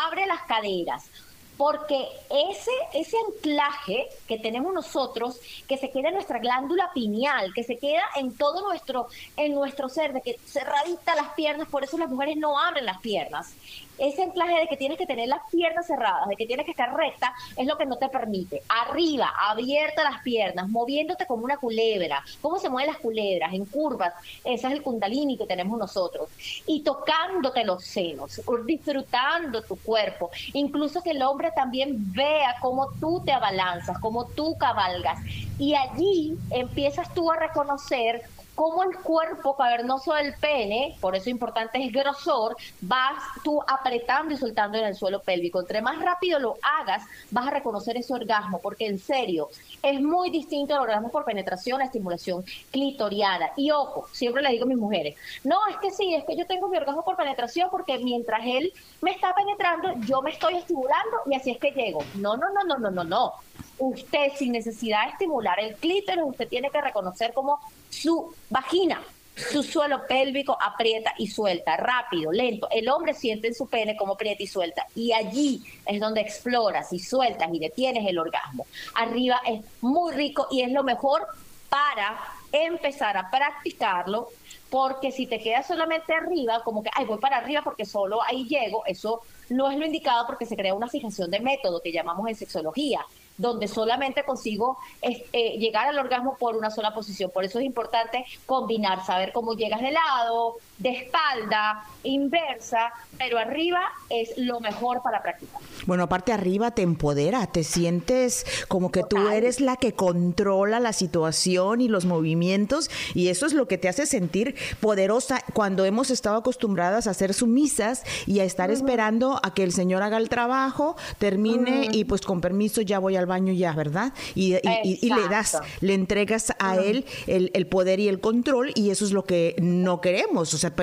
abre 0.06 0.26
las 0.26 0.42
caderas, 0.42 1.10
porque 1.58 2.06
ese, 2.30 2.70
ese 2.94 3.16
anclaje 3.26 4.08
que 4.28 4.38
tenemos 4.38 4.72
nosotros, 4.72 5.40
que 5.66 5.76
se 5.76 5.90
queda 5.90 6.08
en 6.08 6.14
nuestra 6.14 6.38
glándula 6.38 6.90
pineal, 6.94 7.52
que 7.52 7.64
se 7.64 7.78
queda 7.78 8.02
en 8.16 8.34
todo 8.36 8.62
nuestro, 8.62 9.08
en 9.36 9.54
nuestro 9.54 9.88
ser, 9.88 10.12
de 10.12 10.22
que 10.22 10.38
cerradita 10.46 11.16
las 11.16 11.30
piernas, 11.34 11.68
por 11.68 11.82
eso 11.82 11.98
las 11.98 12.08
mujeres 12.08 12.36
no 12.36 12.58
abren 12.58 12.86
las 12.86 13.00
piernas 13.00 13.52
ese 13.98 14.22
anclaje 14.22 14.60
de 14.60 14.68
que 14.68 14.76
tienes 14.76 14.98
que 14.98 15.06
tener 15.06 15.28
las 15.28 15.40
piernas 15.50 15.86
cerradas, 15.86 16.28
de 16.28 16.36
que 16.36 16.46
tienes 16.46 16.64
que 16.64 16.72
estar 16.72 16.94
recta, 16.94 17.32
es 17.56 17.66
lo 17.66 17.76
que 17.76 17.86
no 17.86 17.96
te 17.96 18.08
permite. 18.08 18.62
Arriba, 18.68 19.32
abierta 19.48 20.04
las 20.04 20.22
piernas, 20.22 20.68
moviéndote 20.68 21.26
como 21.26 21.44
una 21.44 21.56
culebra. 21.56 22.22
¿Cómo 22.40 22.58
se 22.58 22.68
mueven 22.68 22.92
las 22.92 23.00
culebras? 23.00 23.52
En 23.52 23.64
curvas. 23.64 24.14
Ese 24.44 24.66
es 24.66 24.72
el 24.72 24.82
kundalini 24.82 25.36
que 25.36 25.46
tenemos 25.46 25.78
nosotros. 25.78 26.28
Y 26.66 26.82
tocándote 26.82 27.64
los 27.64 27.84
senos, 27.84 28.40
disfrutando 28.64 29.62
tu 29.62 29.76
cuerpo. 29.76 30.30
Incluso 30.52 31.02
que 31.02 31.10
el 31.10 31.22
hombre 31.22 31.50
también 31.54 32.12
vea 32.12 32.56
cómo 32.60 32.88
tú 33.00 33.22
te 33.24 33.32
abalanzas, 33.32 33.98
cómo 33.98 34.26
tú 34.26 34.56
cabalgas. 34.58 35.18
Y 35.58 35.74
allí 35.74 36.36
empiezas 36.50 37.12
tú 37.14 37.30
a 37.30 37.36
reconocer 37.36 38.22
cómo 38.58 38.82
el 38.82 38.96
cuerpo 38.96 39.56
cavernoso 39.56 40.14
del 40.14 40.34
pene, 40.34 40.96
por 41.00 41.14
eso 41.14 41.30
importante 41.30 41.80
es 41.80 41.92
grosor, 41.92 42.56
vas 42.80 43.22
tú 43.44 43.62
apretando 43.64 44.34
y 44.34 44.36
soltando 44.36 44.76
en 44.76 44.86
el 44.86 44.96
suelo 44.96 45.22
pélvico. 45.22 45.60
Entre 45.60 45.80
más 45.80 46.02
rápido 46.02 46.40
lo 46.40 46.56
hagas, 46.60 47.04
vas 47.30 47.46
a 47.46 47.50
reconocer 47.50 47.96
ese 47.96 48.12
orgasmo, 48.12 48.58
porque 48.60 48.88
en 48.88 48.98
serio, 48.98 49.48
es 49.80 50.00
muy 50.00 50.30
distinto 50.30 50.74
el 50.74 50.80
orgasmo 50.80 51.08
por 51.08 51.24
penetración 51.24 51.80
a 51.80 51.84
estimulación 51.84 52.44
clitoriana. 52.72 53.52
Y 53.56 53.70
ojo, 53.70 54.08
siempre 54.10 54.42
le 54.42 54.50
digo 54.50 54.64
a 54.64 54.68
mis 54.68 54.76
mujeres, 54.76 55.14
no, 55.44 55.58
es 55.70 55.76
que 55.76 55.92
sí, 55.92 56.16
es 56.16 56.24
que 56.24 56.36
yo 56.36 56.44
tengo 56.44 56.66
mi 56.66 56.78
orgasmo 56.78 57.04
por 57.04 57.16
penetración 57.16 57.68
porque 57.70 57.98
mientras 57.98 58.40
él 58.44 58.72
me 59.02 59.12
está 59.12 59.32
penetrando, 59.36 59.92
yo 60.04 60.20
me 60.20 60.32
estoy 60.32 60.56
estimulando 60.56 61.18
y 61.26 61.36
así 61.36 61.52
es 61.52 61.58
que 61.58 61.70
llego. 61.70 62.00
No, 62.16 62.36
no, 62.36 62.46
no, 62.50 62.64
no, 62.64 62.76
no, 62.76 62.90
no, 62.90 63.04
no 63.04 63.34
usted 63.78 64.32
sin 64.36 64.52
necesidad 64.52 65.04
de 65.04 65.12
estimular 65.12 65.58
el 65.60 65.76
clítoris, 65.76 66.24
usted 66.24 66.48
tiene 66.48 66.70
que 66.70 66.80
reconocer 66.80 67.32
como 67.32 67.58
su 67.90 68.34
vagina, 68.50 69.02
su 69.34 69.62
suelo 69.62 70.06
pélvico 70.08 70.58
aprieta 70.60 71.14
y 71.16 71.28
suelta, 71.28 71.76
rápido, 71.76 72.32
lento. 72.32 72.68
El 72.70 72.88
hombre 72.88 73.14
siente 73.14 73.48
en 73.48 73.54
su 73.54 73.68
pene 73.68 73.96
como 73.96 74.14
aprieta 74.14 74.42
y 74.42 74.48
suelta. 74.48 74.86
Y 74.94 75.12
allí 75.12 75.62
es 75.86 76.00
donde 76.00 76.20
exploras 76.20 76.92
y 76.92 76.98
sueltas 76.98 77.48
y 77.52 77.58
detienes 77.58 78.06
el 78.08 78.18
orgasmo. 78.18 78.66
Arriba 78.94 79.40
es 79.46 79.64
muy 79.80 80.12
rico 80.12 80.48
y 80.50 80.62
es 80.62 80.72
lo 80.72 80.82
mejor 80.82 81.26
para 81.68 82.18
empezar 82.50 83.16
a 83.16 83.30
practicarlo, 83.30 84.28
porque 84.70 85.12
si 85.12 85.26
te 85.26 85.38
quedas 85.38 85.66
solamente 85.66 86.14
arriba, 86.14 86.62
como 86.64 86.82
que, 86.82 86.90
ay, 86.94 87.04
voy 87.04 87.18
para 87.18 87.36
arriba 87.36 87.62
porque 87.62 87.84
solo 87.84 88.22
ahí 88.22 88.46
llego, 88.46 88.84
eso 88.86 89.20
no 89.50 89.70
es 89.70 89.78
lo 89.78 89.86
indicado 89.86 90.26
porque 90.26 90.46
se 90.46 90.56
crea 90.56 90.74
una 90.74 90.88
fijación 90.88 91.30
de 91.30 91.40
método 91.40 91.80
que 91.80 91.92
llamamos 91.92 92.28
en 92.28 92.34
sexología 92.34 93.04
donde 93.38 93.68
solamente 93.68 94.24
consigo 94.24 94.78
eh, 95.00 95.56
llegar 95.58 95.88
al 95.88 95.98
orgasmo 95.98 96.36
por 96.36 96.56
una 96.56 96.70
sola 96.70 96.92
posición. 96.92 97.30
Por 97.30 97.44
eso 97.44 97.58
es 97.60 97.64
importante 97.64 98.26
combinar, 98.44 99.04
saber 99.06 99.32
cómo 99.32 99.54
llegas 99.54 99.80
de 99.80 99.92
lado, 99.92 100.56
de 100.78 100.90
espalda, 100.90 101.84
inversa, 102.02 102.92
pero 103.16 103.38
arriba 103.38 103.80
es 104.10 104.36
lo 104.36 104.60
mejor 104.60 105.02
para 105.02 105.22
practicar. 105.22 105.60
Bueno, 105.86 106.04
aparte 106.04 106.32
arriba 106.32 106.72
te 106.72 106.82
empodera, 106.82 107.46
te 107.46 107.64
sientes 107.64 108.44
como 108.68 108.90
que 108.90 109.02
tú 109.02 109.28
eres 109.28 109.60
la 109.60 109.76
que 109.76 109.92
controla 109.92 110.80
la 110.80 110.92
situación 110.92 111.80
y 111.80 111.88
los 111.88 112.04
movimientos 112.04 112.90
y 113.14 113.28
eso 113.28 113.46
es 113.46 113.52
lo 113.52 113.68
que 113.68 113.78
te 113.78 113.88
hace 113.88 114.06
sentir 114.06 114.56
poderosa 114.80 115.42
cuando 115.52 115.84
hemos 115.84 116.10
estado 116.10 116.36
acostumbradas 116.36 117.06
a 117.06 117.14
ser 117.14 117.34
sumisas 117.34 118.04
y 118.26 118.40
a 118.40 118.44
estar 118.44 118.70
esperando 118.70 119.40
a 119.42 119.54
que 119.54 119.62
el 119.62 119.72
Señor 119.72 120.02
haga 120.02 120.16
el 120.16 120.28
trabajo, 120.28 120.96
termine 121.18 121.88
y 121.92 122.04
pues 122.04 122.22
con 122.22 122.40
permiso 122.40 122.82
ya 122.82 122.98
voy 122.98 123.16
al 123.16 123.26
baño 123.28 123.52
ya, 123.52 123.72
¿verdad? 123.72 124.12
Y, 124.34 124.54
le 124.54 125.28
das, 125.30 125.58
le 125.80 125.94
entregas 125.94 126.52
a 126.58 126.76
él 126.76 127.04
el, 127.28 127.52
el, 127.54 127.66
poder 127.68 128.00
y 128.00 128.08
el 128.08 128.20
control 128.20 128.72
y 128.74 128.90
eso 128.90 129.04
es 129.04 129.12
lo 129.12 129.24
que 129.24 129.54
no 129.60 130.00
queremos. 130.00 130.52
O 130.54 130.58
sea, 130.58 130.74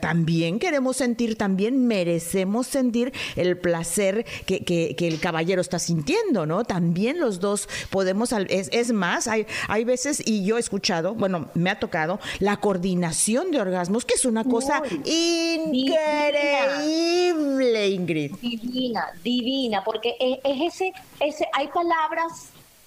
también 0.00 0.58
queremos 0.58 0.98
sentir, 0.98 1.36
también 1.36 1.86
merecemos 1.86 2.66
sentir 2.66 3.12
el 3.36 3.56
placer 3.56 4.26
que, 4.46 4.64
que, 4.64 4.94
que 4.96 5.08
el 5.08 5.20
caballero 5.20 5.60
está 5.60 5.78
sintiendo, 5.78 6.44
¿no? 6.46 6.64
También 6.64 7.20
los 7.20 7.40
dos 7.40 7.68
podemos, 7.90 8.32
es, 8.32 8.68
es 8.72 8.92
más, 8.92 9.28
hay, 9.28 9.46
hay 9.68 9.84
veces, 9.84 10.22
y 10.24 10.44
yo 10.44 10.56
he 10.56 10.60
escuchado, 10.60 11.14
bueno, 11.14 11.48
me 11.54 11.70
ha 11.70 11.78
tocado, 11.78 12.20
la 12.40 12.56
coordinación 12.58 13.50
de 13.50 13.60
orgasmos, 13.60 14.04
que 14.04 14.14
es 14.14 14.24
una 14.24 14.44
cosa 14.44 14.82
increíble, 15.04 15.94
Ingrid. 17.90 18.32
Divina, 18.40 19.06
divina, 19.22 19.84
porque 19.84 20.16
es, 20.18 20.38
ese, 20.44 20.92
ese, 21.20 21.46
hay 21.52 21.68
palabras 21.68 21.83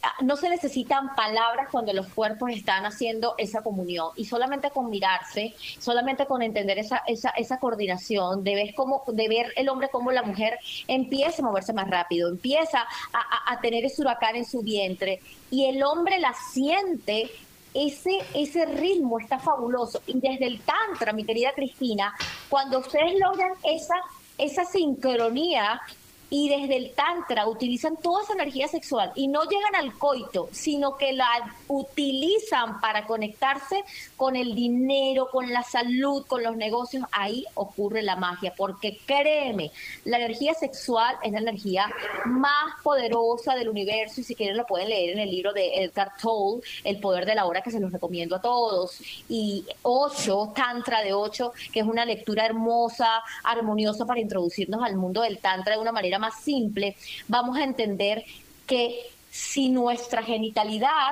Ah, 0.03 0.13
no 0.21 0.37
se 0.37 0.49
necesitan 0.49 1.15
palabras 1.15 1.69
cuando 1.71 1.91
los 1.91 2.07
cuerpos 2.07 2.51
están 2.51 2.85
haciendo 2.85 3.33
esa 3.39 3.63
comunión 3.63 4.09
y 4.15 4.25
solamente 4.25 4.69
con 4.69 4.91
mirarse, 4.91 5.55
solamente 5.79 6.27
con 6.27 6.43
entender 6.43 6.77
esa, 6.77 7.01
esa, 7.07 7.29
esa 7.31 7.59
coordinación, 7.59 8.43
de 8.43 8.53
ver, 8.53 8.75
cómo, 8.75 9.03
de 9.07 9.27
ver 9.27 9.53
el 9.55 9.69
hombre 9.69 9.89
como 9.89 10.11
la 10.11 10.21
mujer 10.21 10.59
empieza 10.87 11.41
a 11.41 11.45
moverse 11.45 11.73
más 11.73 11.89
rápido, 11.89 12.29
empieza 12.29 12.85
a, 13.11 13.53
a 13.53 13.59
tener 13.59 13.85
ese 13.85 14.03
huracán 14.03 14.35
en 14.35 14.45
su 14.45 14.61
vientre 14.61 15.19
y 15.49 15.65
el 15.65 15.81
hombre 15.81 16.19
la 16.19 16.33
siente 16.53 17.31
ese, 17.73 18.19
ese 18.33 18.65
ritmo 18.65 19.19
está 19.19 19.39
fabuloso. 19.39 20.01
Y 20.07 20.19
desde 20.19 20.45
el 20.45 20.61
Tantra, 20.61 21.13
mi 21.13 21.23
querida 21.23 21.53
Cristina, 21.53 22.13
cuando 22.49 22.79
ustedes 22.79 23.19
logran 23.19 23.51
esa, 23.63 23.95
esa 24.37 24.65
sincronía 24.65 25.81
y 26.29 26.49
desde 26.49 26.75
el 26.75 26.93
tantra 26.93 27.47
utilizan 27.47 27.97
toda 27.97 28.23
esa 28.23 28.33
energía 28.33 28.67
sexual 28.67 29.11
y 29.15 29.27
no 29.27 29.43
llegan 29.43 29.75
al 29.75 29.97
coito, 29.97 30.49
sino 30.51 30.97
que 30.97 31.13
la 31.13 31.27
utilizan 31.67 32.81
para 32.81 33.05
conectarse 33.05 33.83
con 34.15 34.35
el 34.35 34.55
dinero, 34.55 35.29
con 35.31 35.51
la 35.51 35.63
salud, 35.63 36.25
con 36.25 36.43
los 36.43 36.57
negocios, 36.57 37.05
ahí 37.11 37.45
ocurre 37.53 38.01
la 38.01 38.15
magia, 38.15 38.53
porque 38.55 38.99
créeme, 39.05 39.71
la 40.03 40.17
energía 40.17 40.53
sexual 40.53 41.17
es 41.23 41.31
la 41.31 41.39
energía 41.39 41.89
más 42.25 42.81
poderosa 42.83 43.55
del 43.55 43.69
universo 43.69 44.21
y 44.21 44.23
si 44.23 44.35
quieren 44.35 44.57
lo 44.57 44.65
pueden 44.65 44.89
leer 44.89 45.11
en 45.11 45.19
el 45.19 45.29
libro 45.29 45.53
de 45.53 45.83
Edgar 45.83 46.11
Tolle, 46.21 46.61
El 46.83 46.99
poder 46.99 47.25
de 47.25 47.35
la 47.35 47.45
hora, 47.45 47.61
que 47.61 47.71
se 47.71 47.79
los 47.79 47.91
recomiendo 47.91 48.35
a 48.35 48.41
todos, 48.41 48.99
y 49.29 49.65
ocho, 49.83 50.51
Tantra 50.55 51.01
de 51.01 51.13
ocho, 51.13 51.53
que 51.71 51.79
es 51.81 51.85
una 51.85 52.05
lectura 52.05 52.45
hermosa, 52.45 53.23
armoniosa 53.43 54.05
para 54.05 54.19
introducirnos 54.19 54.83
al 54.83 54.95
mundo 54.95 55.21
del 55.21 55.39
Tantra 55.39 55.75
de 55.75 55.81
una 55.81 55.91
manera 55.91 56.16
más 56.19 56.41
simple, 56.41 56.95
vamos 57.27 57.57
a 57.57 57.63
entender 57.63 58.23
que 58.65 59.09
si 59.29 59.69
nuestra 59.69 60.23
genitalidad 60.23 61.11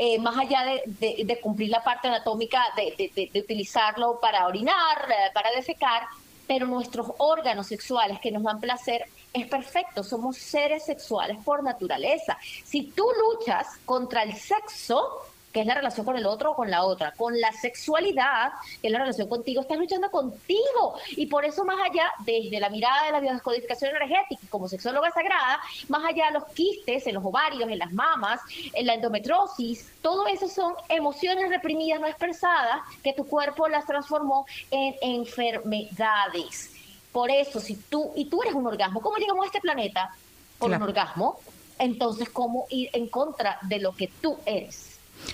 eh, 0.00 0.16
más 0.20 0.38
allá 0.38 0.60
de, 0.86 1.40
cumplir 1.42 1.70
la 1.70 1.82
parte 1.82 2.06
anatómica 2.06 2.62
de, 2.76 3.30
utilizarlo 3.34 4.20
para 4.20 4.46
orinar, 4.46 5.08
eh, 5.10 5.30
para 5.34 5.50
defecar, 5.50 6.04
pero 6.46 6.66
nuestros 6.66 7.08
órganos 7.18 7.66
sexuales 7.66 8.20
que 8.20 8.30
nos 8.30 8.44
dan 8.44 8.60
placer 8.60 9.06
es 9.32 9.48
perfecto, 9.48 10.04
somos 10.04 10.36
seres 10.36 10.84
sexuales 10.84 11.36
por 11.44 11.64
naturaleza. 11.64 12.38
Si 12.64 12.84
tú 12.92 13.06
luchas 13.28 13.66
contra 13.84 14.22
el 14.22 14.36
sexo, 14.36 15.20
que 15.52 15.60
es 15.60 15.66
la 15.66 15.74
relación 15.74 16.04
con 16.04 16.16
el 16.16 16.26
otro 16.26 16.52
o 16.52 16.54
con 16.54 16.70
la 16.70 16.84
otra, 16.84 17.12
con 17.12 17.38
la 17.40 17.52
sexualidad, 17.52 18.52
que 18.80 18.88
es 18.88 18.92
la 18.92 19.00
relación 19.00 19.28
contigo, 19.28 19.62
estás 19.62 19.78
luchando 19.78 20.10
contigo. 20.10 20.98
Y 21.10 21.26
por 21.26 21.44
eso, 21.44 21.64
más 21.64 21.78
allá, 21.90 22.10
desde 22.20 22.60
la 22.60 22.68
mirada 22.68 23.06
de 23.06 23.12
la 23.12 23.20
biodescodificación 23.20 23.90
energética, 23.90 24.42
como 24.50 24.68
sexóloga 24.68 25.10
sagrada, 25.10 25.60
más 25.88 26.04
allá 26.04 26.26
de 26.26 26.32
los 26.32 26.44
quistes 26.46 27.06
en 27.06 27.14
los 27.14 27.24
ovarios, 27.24 27.68
en 27.68 27.78
las 27.78 27.92
mamas, 27.92 28.40
en 28.72 28.86
la 28.86 28.94
endometrosis, 28.94 29.90
todo 30.02 30.26
eso 30.26 30.48
son 30.48 30.74
emociones 30.88 31.48
reprimidas, 31.48 32.00
no 32.00 32.06
expresadas, 32.06 32.80
que 33.02 33.12
tu 33.12 33.26
cuerpo 33.26 33.68
las 33.68 33.86
transformó 33.86 34.46
en 34.70 34.94
enfermedades. 35.00 36.72
Por 37.12 37.30
eso, 37.30 37.58
si 37.58 37.76
tú, 37.76 38.12
y 38.14 38.26
tú 38.26 38.42
eres 38.42 38.54
un 38.54 38.66
orgasmo, 38.66 39.00
¿cómo 39.00 39.16
llegamos 39.16 39.44
a 39.44 39.46
este 39.46 39.60
planeta? 39.60 40.14
Por 40.58 40.70
un 40.70 40.82
orgasmo. 40.82 41.38
Entonces, 41.78 42.28
¿cómo 42.28 42.66
ir 42.70 42.90
en 42.92 43.08
contra 43.08 43.58
de 43.62 43.78
lo 43.78 43.94
que 43.94 44.08
tú 44.20 44.36
eres? 44.44 44.87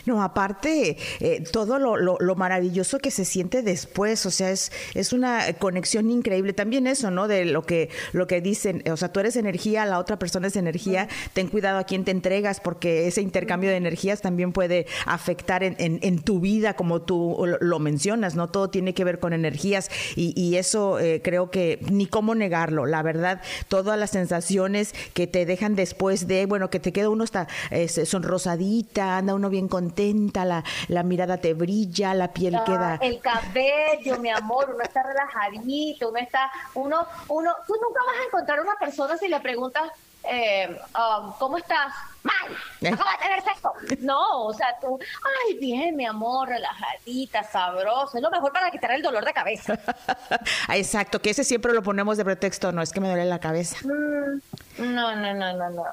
No, 0.07 0.23
aparte, 0.23 0.97
eh, 1.21 1.45
todo 1.51 1.79
lo, 1.79 1.97
lo, 1.97 2.35
maravilloso 2.35 2.99
que 2.99 3.11
se 3.11 3.25
siente 3.25 3.63
después, 3.63 4.27
o 4.27 4.31
sea, 4.31 4.51
es, 4.51 4.73
es 4.95 5.13
una 5.13 5.53
conexión 5.55 6.11
increíble. 6.11 6.53
También 6.53 6.87
eso, 6.87 7.11
¿no? 7.11 7.29
De 7.29 7.45
lo 7.45 7.63
que, 7.63 7.91
lo 8.13 8.27
que 8.27 8.41
dicen, 8.41 8.83
o 8.91 8.97
sea, 8.97 9.13
tú 9.13 9.21
eres 9.21 9.37
energía, 9.37 9.87
la 9.87 9.99
otra 9.99 10.19
persona 10.19 10.49
es 10.49 10.57
energía, 10.57 11.09
ten 11.33 11.49
cuidado 11.49 11.79
a 11.79 11.85
quién 11.85 12.05
te 12.05 12.11
entregas, 12.11 12.61
porque 12.61 13.07
ese 13.07 13.23
intercambio 13.23 13.71
de 13.71 13.77
energías 13.77 14.21
también 14.21 14.53
puede 14.53 14.87
afectar 15.07 15.63
en, 15.63 15.77
en, 15.79 16.19
tu 16.19 16.41
vida, 16.41 16.75
como 16.75 17.03
tú 17.03 17.47
lo 17.61 17.79
mencionas, 17.79 18.35
¿no? 18.35 18.49
Todo 18.49 18.71
tiene 18.71 18.95
que 18.95 19.05
ver 19.05 19.19
con 19.19 19.33
energías 19.33 19.91
y, 20.17 20.39
y 20.41 20.57
eso 20.57 20.99
eh, 20.99 21.21
creo 21.23 21.51
que 21.51 21.79
ni 21.91 22.07
cómo 22.07 22.35
negarlo, 22.35 22.87
la 22.87 23.03
verdad, 23.03 23.41
todas 23.69 23.99
las 23.99 24.11
sensaciones 24.11 24.95
que 25.13 25.27
te 25.27 25.47
dejan 25.47 25.75
después 25.75 26.27
de, 26.27 26.47
bueno, 26.47 26.71
que 26.71 26.81
te 26.81 26.93
queda 26.93 27.09
uno 27.09 27.25
hasta 27.25 27.49
eh, 27.71 27.89
sonrosadita, 27.89 29.19
anda 29.19 29.35
uno 29.35 29.51
bien 29.51 29.69
contenta, 29.85 30.45
la, 30.45 30.65
la 30.89 31.03
mirada 31.03 31.37
te 31.37 31.53
brilla, 31.55 32.15
la 32.15 32.33
piel 32.33 32.55
ah, 32.55 32.65
queda... 32.65 32.99
El 33.03 33.21
cabello, 33.21 34.19
mi 34.19 34.31
amor, 34.31 34.71
uno 34.75 34.83
está 34.83 35.03
relajadito, 35.03 36.09
uno 36.09 36.19
está, 36.19 36.51
uno, 36.75 37.07
uno, 37.29 37.53
tú 37.67 37.75
nunca 37.75 38.01
vas 38.07 38.17
a 38.21 38.27
encontrar 38.27 38.61
una 38.61 38.75
persona 38.77 39.17
si 39.19 39.29
le 39.29 39.41
preguntas, 39.41 39.91
eh, 40.27 40.81
um, 40.95 41.33
¿cómo 41.39 41.59
estás? 41.59 41.93
Mal, 42.23 42.57
¿Eh? 42.81 42.89
acabo 42.89 43.11
de 43.11 43.19
tener 43.19 43.43
sexo. 43.43 43.73
No, 44.01 44.47
o 44.47 44.55
sea, 44.55 44.69
tú, 44.81 44.99
ay, 44.99 45.59
bien, 45.59 45.95
mi 45.95 46.07
amor, 46.07 46.49
relajadita, 46.49 47.43
sabroso. 47.43 48.17
Es 48.17 48.23
lo 48.23 48.31
mejor 48.31 48.51
para 48.51 48.71
quitar 48.71 48.93
el 48.93 49.03
dolor 49.03 49.27
de 49.27 49.35
cabeza. 49.35 49.79
Exacto, 50.73 51.21
que 51.21 51.31
ese 51.31 51.45
siempre 51.45 51.75
lo 51.75 51.83
ponemos 51.83 52.17
de 52.17 52.25
pretexto, 52.25 52.73
no 52.73 52.81
es 52.81 52.93
que 52.93 53.01
me 53.01 53.09
duele 53.09 53.27
la 53.27 53.41
cabeza. 53.41 53.77
Mm, 53.83 54.95
no, 54.95 55.15
no, 55.15 55.35
no, 55.35 55.53
no, 55.53 55.71
no. 55.71 55.85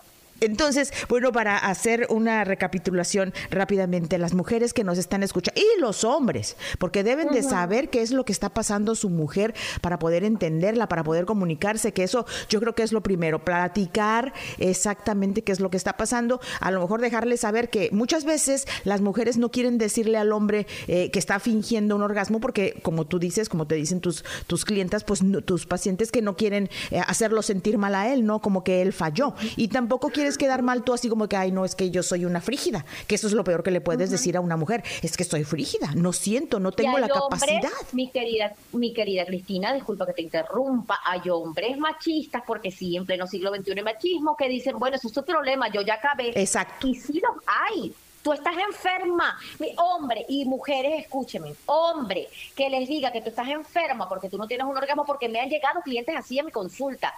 Entonces, 0.41 0.91
bueno, 1.07 1.31
para 1.31 1.55
hacer 1.55 2.07
una 2.09 2.43
recapitulación 2.43 3.31
rápidamente, 3.51 4.17
las 4.17 4.33
mujeres 4.33 4.73
que 4.73 4.83
nos 4.83 4.97
están 4.97 5.21
escuchando 5.21 5.61
y 5.61 5.79
los 5.79 6.03
hombres, 6.03 6.57
porque 6.79 7.03
deben 7.03 7.29
de 7.29 7.43
saber 7.43 7.91
qué 7.91 8.01
es 8.01 8.09
lo 8.09 8.25
que 8.25 8.31
está 8.31 8.49
pasando 8.49 8.95
su 8.95 9.11
mujer 9.11 9.53
para 9.81 9.99
poder 9.99 10.23
entenderla, 10.23 10.87
para 10.87 11.03
poder 11.03 11.25
comunicarse, 11.25 11.93
que 11.93 12.03
eso 12.03 12.25
yo 12.49 12.59
creo 12.59 12.73
que 12.73 12.81
es 12.81 12.91
lo 12.91 13.01
primero, 13.01 13.45
platicar 13.45 14.33
exactamente 14.57 15.43
qué 15.43 15.51
es 15.51 15.59
lo 15.59 15.69
que 15.69 15.77
está 15.77 15.95
pasando, 15.95 16.41
a 16.59 16.71
lo 16.71 16.81
mejor 16.81 17.01
dejarle 17.01 17.37
saber 17.37 17.69
que 17.69 17.89
muchas 17.91 18.25
veces 18.25 18.67
las 18.83 18.99
mujeres 19.01 19.37
no 19.37 19.51
quieren 19.51 19.77
decirle 19.77 20.17
al 20.17 20.31
hombre 20.31 20.65
eh, 20.87 21.11
que 21.11 21.19
está 21.19 21.39
fingiendo 21.39 21.95
un 21.95 22.01
orgasmo 22.01 22.39
porque 22.39 22.79
como 22.81 23.05
tú 23.05 23.19
dices, 23.19 23.47
como 23.47 23.67
te 23.67 23.75
dicen 23.75 24.01
tus 24.01 24.25
tus 24.47 24.65
clientas, 24.65 25.03
pues 25.03 25.21
tus 25.45 25.67
pacientes 25.67 26.11
que 26.11 26.23
no 26.23 26.35
quieren 26.35 26.67
eh, 26.89 26.99
hacerlo 27.05 27.43
sentir 27.43 27.77
mal 27.77 27.93
a 27.93 28.11
él, 28.11 28.25
¿no? 28.25 28.41
Como 28.41 28.63
que 28.63 28.81
él 28.81 28.91
falló 28.91 29.35
y 29.55 29.67
tampoco 29.67 30.09
quiere 30.37 30.51
quedar 30.51 30.63
mal 30.63 30.83
tú 30.83 30.93
así 30.93 31.07
como 31.07 31.29
que, 31.29 31.37
ay, 31.37 31.51
no, 31.51 31.63
es 31.63 31.75
que 31.75 31.91
yo 31.91 32.03
soy 32.03 32.25
una 32.25 32.41
frígida, 32.41 32.85
que 33.07 33.15
eso 33.15 33.27
es 33.27 33.33
lo 33.33 33.43
peor 33.43 33.63
que 33.63 33.71
le 33.71 33.79
puedes 33.79 34.09
decir 34.09 34.35
a 34.35 34.41
una 34.41 34.57
mujer, 34.57 34.83
es 35.01 35.15
que 35.15 35.23
soy 35.23 35.45
frígida, 35.45 35.91
no 35.95 36.11
siento, 36.11 36.59
no 36.59 36.71
tengo 36.71 36.97
la 36.97 37.07
capacidad. 37.07 37.69
Mi 37.93 38.09
querida, 38.09 38.53
mi 38.73 38.93
querida 38.93 39.25
Cristina, 39.25 39.73
disculpa 39.73 40.05
que 40.05 40.13
te 40.13 40.21
interrumpa, 40.23 40.99
hay 41.05 41.29
hombres 41.29 41.77
machistas, 41.77 42.43
porque 42.45 42.71
sí, 42.71 42.97
en 42.97 43.05
pleno 43.05 43.27
siglo 43.27 43.53
XXI 43.55 43.71
hay 43.77 43.83
machismo, 43.83 44.35
que 44.35 44.49
dicen, 44.49 44.77
bueno, 44.77 44.97
eso 44.97 45.07
es 45.07 45.13
tu 45.13 45.23
problema, 45.23 45.69
yo 45.69 45.81
ya 45.81 45.93
acabé. 45.95 46.31
Exacto. 46.35 46.87
Y 46.87 46.95
sí 46.95 47.21
los 47.21 47.43
hay, 47.45 47.93
tú 48.21 48.33
estás 48.33 48.55
enferma. 48.57 49.37
Mi 49.59 49.73
hombre 49.77 50.25
y 50.27 50.45
mujeres, 50.45 51.03
escúcheme, 51.03 51.53
hombre, 51.65 52.27
que 52.55 52.69
les 52.69 52.87
diga 52.87 53.11
que 53.11 53.21
tú 53.21 53.29
estás 53.29 53.47
enferma 53.47 54.07
porque 54.07 54.29
tú 54.29 54.37
no 54.37 54.47
tienes 54.47 54.65
un 54.67 54.77
orgasmo, 54.77 55.05
porque 55.05 55.29
me 55.29 55.39
han 55.39 55.49
llegado 55.49 55.81
clientes 55.81 56.15
así 56.15 56.39
a 56.39 56.43
mi 56.43 56.51
consulta. 56.51 57.13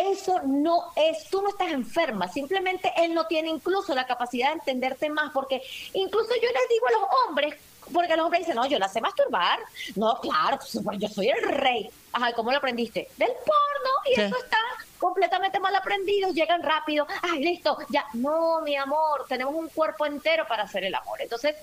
Eso 0.00 0.40
no 0.44 0.92
es, 0.96 1.28
tú 1.28 1.42
no 1.42 1.50
estás 1.50 1.70
enferma, 1.70 2.26
simplemente 2.28 2.92
él 2.96 3.12
no 3.12 3.26
tiene 3.26 3.48
incluso 3.50 3.94
la 3.94 4.06
capacidad 4.06 4.48
de 4.48 4.54
entenderte 4.54 5.10
más, 5.10 5.30
porque 5.32 5.62
incluso 5.92 6.30
yo 6.36 6.48
les 6.48 6.68
digo 6.70 6.86
a 6.86 6.92
los 6.92 7.02
hombres, 7.28 7.54
porque 7.92 8.16
los 8.16 8.24
hombres 8.24 8.42
dicen, 8.42 8.56
no, 8.56 8.66
yo 8.66 8.78
la 8.78 8.88
sé 8.88 9.00
masturbar. 9.00 9.58
No, 9.96 10.18
claro, 10.20 10.58
pues, 10.58 10.98
yo 10.98 11.08
soy 11.08 11.28
el 11.28 11.42
rey. 11.42 11.90
Ajá, 12.12 12.32
¿cómo 12.32 12.50
lo 12.50 12.58
aprendiste? 12.58 13.08
Del 13.16 13.30
porno, 13.30 13.90
y 14.06 14.20
eso 14.20 14.36
está 14.36 14.58
completamente 14.98 15.58
mal 15.58 15.74
aprendido, 15.74 16.30
llegan 16.30 16.62
rápido, 16.62 17.06
ay, 17.22 17.42
listo, 17.42 17.78
ya. 17.88 18.06
No, 18.14 18.60
mi 18.60 18.76
amor, 18.76 19.26
tenemos 19.28 19.54
un 19.54 19.68
cuerpo 19.68 20.06
entero 20.06 20.46
para 20.46 20.64
hacer 20.64 20.84
el 20.84 20.94
amor. 20.94 21.20
Entonces, 21.20 21.56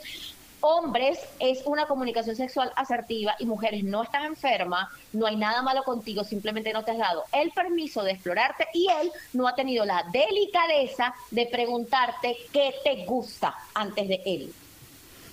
hombres 0.61 1.19
es 1.39 1.61
una 1.65 1.85
comunicación 1.85 2.35
sexual 2.35 2.71
asertiva 2.75 3.35
y 3.39 3.45
mujeres 3.45 3.83
no 3.83 4.03
estás 4.03 4.25
enferma, 4.25 4.89
no 5.13 5.25
hay 5.25 5.35
nada 5.35 5.61
malo 5.61 5.83
contigo, 5.83 6.23
simplemente 6.23 6.73
no 6.73 6.83
te 6.83 6.91
has 6.91 6.97
dado 6.97 7.23
el 7.31 7.51
permiso 7.51 8.03
de 8.03 8.11
explorarte 8.11 8.67
y 8.73 8.87
él 9.01 9.11
no 9.33 9.47
ha 9.47 9.55
tenido 9.55 9.85
la 9.85 10.03
delicadeza 10.11 11.13
de 11.31 11.45
preguntarte 11.47 12.37
qué 12.51 12.73
te 12.83 13.05
gusta 13.05 13.55
antes 13.73 14.07
de 14.07 14.21
él. 14.25 14.53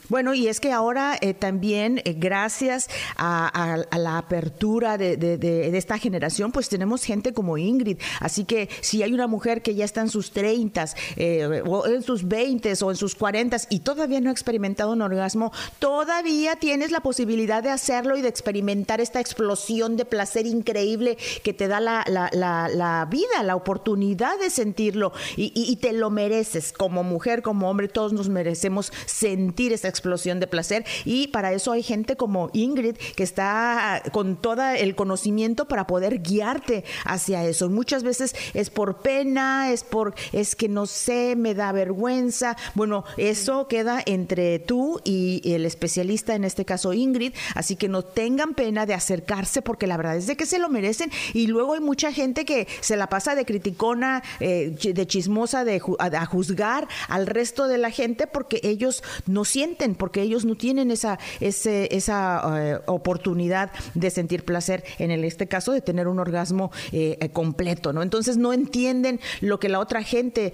Bueno, 0.09 0.35
y 0.35 0.49
es 0.49 0.61
que 0.61 0.71
ahora 0.71 1.17
eh, 1.21 1.33
también, 1.33 2.01
eh, 2.05 2.15
gracias 2.17 2.89
a, 3.17 3.85
la 3.97 4.19
apertura 4.19 4.99
de, 4.99 5.71
esta 5.77 5.99
generación, 5.99 6.53
pues 6.53 6.69
tenemos 6.69 7.05
gente 7.05 7.33
como 7.33 7.57
Ingrid. 7.57 7.99
Así 8.21 8.45
que 8.45 8.69
si 8.81 9.03
hay 9.03 9.15
una 9.15 9.27
mujer 9.27 9.63
que 9.63 9.75
ya 9.75 9.85
está 9.85 10.03
en 10.03 10.11
sus 10.11 10.31
30, 10.33 10.87
eh, 11.17 11.63
o 11.67 11.87
en 11.87 12.03
sus 12.03 12.29
20 12.29 12.75
o 12.83 12.91
en 12.91 12.97
sus 12.97 13.15
40 13.15 13.57
y 13.71 13.81
todavía 13.81 14.21
no 14.21 14.31
ha 14.31 14.33
experimentado 14.33 14.93
un 14.93 15.03
orgasmo, 15.03 15.53
todavía 15.79 16.57
tienes 16.57 16.91
la 16.91 17.01
posibilidad 17.01 17.63
de 17.63 17.71
hacerlo 17.71 18.17
y 18.17 18.23
de 18.23 18.29
experimentar 18.29 19.01
esta 19.01 19.21
explosión 19.21 19.97
de 19.97 20.05
placer 20.05 20.47
increíble 20.47 21.17
que 21.43 21.55
te 21.55 21.69
da 21.69 21.81
la, 21.81 22.05
la, 22.07 23.09
vida, 23.11 23.43
la 23.43 23.57
oportunidad 23.57 24.39
de 24.39 24.51
sentirlo. 24.51 25.13
Y, 25.37 25.53
y, 25.55 25.77
te 25.77 25.93
lo 25.93 26.11
mereces 26.11 26.73
como 26.73 27.03
mujer, 27.03 27.43
como 27.43 27.71
hombre, 27.71 27.89
todos 27.89 28.13
nos 28.13 28.29
merecemos 28.29 28.93
sentir 29.07 29.73
esta 29.73 29.89
explosión 29.95 30.41
de 30.41 30.47
placer 30.47 30.85
y 31.05 31.29
para 31.29 31.53
eso 31.53 31.73
hay 31.73 31.83
gente 31.83 32.17
como 32.17 32.51
Ingrid 32.53 32.97
que 33.17 33.23
está 33.23 34.03
con 34.13 34.37
todo 34.37 34.63
el 34.71 34.95
conocimiento 34.95 35.67
para 35.67 35.87
poder 35.87 36.21
guiarte 36.21 36.85
hacia 37.05 37.45
eso. 37.45 37.71
Muchas 37.71 38.03
veces 38.03 38.35
es 38.55 38.71
por 38.71 38.99
pena, 38.99 39.71
es 39.73 39.85
por 39.85 40.15
es 40.33 40.57
que 40.57 40.69
no 40.69 40.87
sé, 40.87 41.37
me 41.37 41.55
da 41.55 41.73
vergüenza. 41.73 42.57
Bueno, 42.75 43.05
eso 43.17 43.69
queda 43.69 44.03
entre 44.05 44.59
tú 44.59 45.01
y 45.05 45.41
el 45.45 45.67
especialista, 45.67 46.35
en 46.35 46.45
este 46.45 46.65
caso 46.65 46.93
Ingrid, 46.93 47.35
así 47.55 47.77
que 47.77 47.89
no 47.89 48.03
tengan 48.03 48.55
pena 48.55 48.87
de 48.87 48.95
acercarse 48.95 49.63
porque 49.63 49.87
la 49.87 49.97
verdad 49.97 50.17
es 50.17 50.27
de 50.27 50.37
que 50.37 50.47
se 50.47 50.59
lo 50.59 50.69
merecen 50.69 51.11
y 51.33 51.47
luego 51.47 51.75
hay 51.75 51.81
mucha 51.81 52.13
gente 52.13 52.45
que 52.45 52.67
se 52.81 52.97
la 52.97 53.09
pasa 53.09 53.35
de 53.35 53.45
criticona, 53.45 54.23
eh, 54.41 54.71
de 54.71 55.07
chismosa, 55.07 55.65
de 55.65 55.81
a 55.99 56.27
juzgar 56.27 56.89
al 57.09 57.27
resto 57.27 57.69
de 57.69 57.79
la 57.79 57.91
gente 57.91 58.27
porque 58.27 58.61
ellos 58.63 59.03
no 59.27 59.45
sienten 59.45 59.84
porque 59.93 60.23
ellos 60.23 60.47
no 60.47 60.55
tienen 60.55 60.91
esa, 60.91 61.19
ese, 61.41 61.95
esa 61.95 62.43
eh, 62.57 62.81
oportunidad 62.87 63.71
de 63.93 64.09
sentir 64.09 64.47
placer, 64.47 64.85
en 64.99 65.11
el, 65.11 65.25
este 65.25 65.47
caso 65.47 65.73
de 65.73 65.83
tener 65.83 66.09
un 66.09 66.19
orgasmo 66.19 66.71
eh, 66.93 67.19
eh, 67.21 67.29
completo, 67.29 67.93
¿no? 67.93 68.03
Entonces 68.03 68.39
no 68.39 68.55
entienden 68.55 69.21
lo 69.43 69.61
que 69.61 69.69
la 69.69 69.81
otra 69.81 70.03
gente 70.03 70.53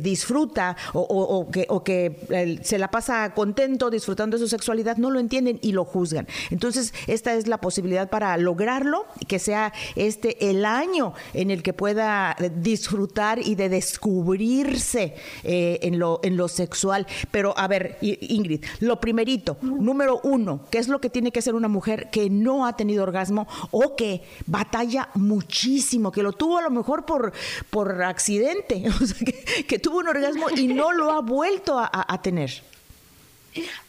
disfruta 0.00 0.76
o, 0.94 1.48
que, 1.50 1.66
o 1.68 1.82
que 1.82 2.60
se 2.62 2.78
la 2.78 2.90
pasa 2.90 3.34
contento 3.34 3.90
disfrutando 3.90 4.36
de 4.36 4.42
su 4.42 4.48
sexualidad, 4.48 4.96
no 4.96 5.10
lo 5.10 5.18
entienden 5.18 5.58
y 5.62 5.72
lo 5.72 5.84
juzgan. 5.84 6.26
Entonces 6.50 6.94
esta 7.06 7.34
es 7.34 7.48
la 7.48 7.58
posibilidad 7.58 8.08
para 8.08 8.36
lograrlo, 8.36 9.06
que 9.26 9.38
sea 9.38 9.72
este 9.96 10.50
el 10.50 10.64
año 10.64 11.14
en 11.34 11.50
el 11.50 11.62
que 11.62 11.72
pueda 11.72 12.36
disfrutar 12.56 13.40
y 13.40 13.56
de 13.56 13.68
descubrirse 13.68 15.14
en, 15.42 15.98
lo, 15.98 16.20
en 16.22 16.36
lo 16.36 16.48
sexual. 16.48 17.06
Pero 17.30 17.58
a 17.58 17.66
ver, 17.66 17.98
Ingrid, 18.00 18.61
lo 18.80 19.00
primerito, 19.00 19.56
número 19.62 20.20
uno, 20.24 20.66
¿qué 20.70 20.78
es 20.78 20.88
lo 20.88 21.00
que 21.00 21.10
tiene 21.10 21.32
que 21.32 21.40
hacer 21.40 21.54
una 21.54 21.68
mujer 21.68 22.10
que 22.10 22.30
no 22.30 22.66
ha 22.66 22.76
tenido 22.76 23.02
orgasmo 23.02 23.46
o 23.70 23.96
que 23.96 24.22
batalla 24.46 25.08
muchísimo, 25.14 26.12
que 26.12 26.22
lo 26.22 26.32
tuvo 26.32 26.58
a 26.58 26.62
lo 26.62 26.70
mejor 26.70 27.04
por, 27.04 27.32
por 27.70 28.02
accidente, 28.02 28.84
o 29.02 29.06
sea, 29.06 29.18
que, 29.66 29.78
tuvo 29.78 29.98
un 29.98 30.08
orgasmo 30.08 30.50
y 30.50 30.68
no 30.68 30.92
lo 30.92 31.12
ha 31.12 31.20
vuelto 31.20 31.78
a, 31.78 32.22
tener? 32.22 32.62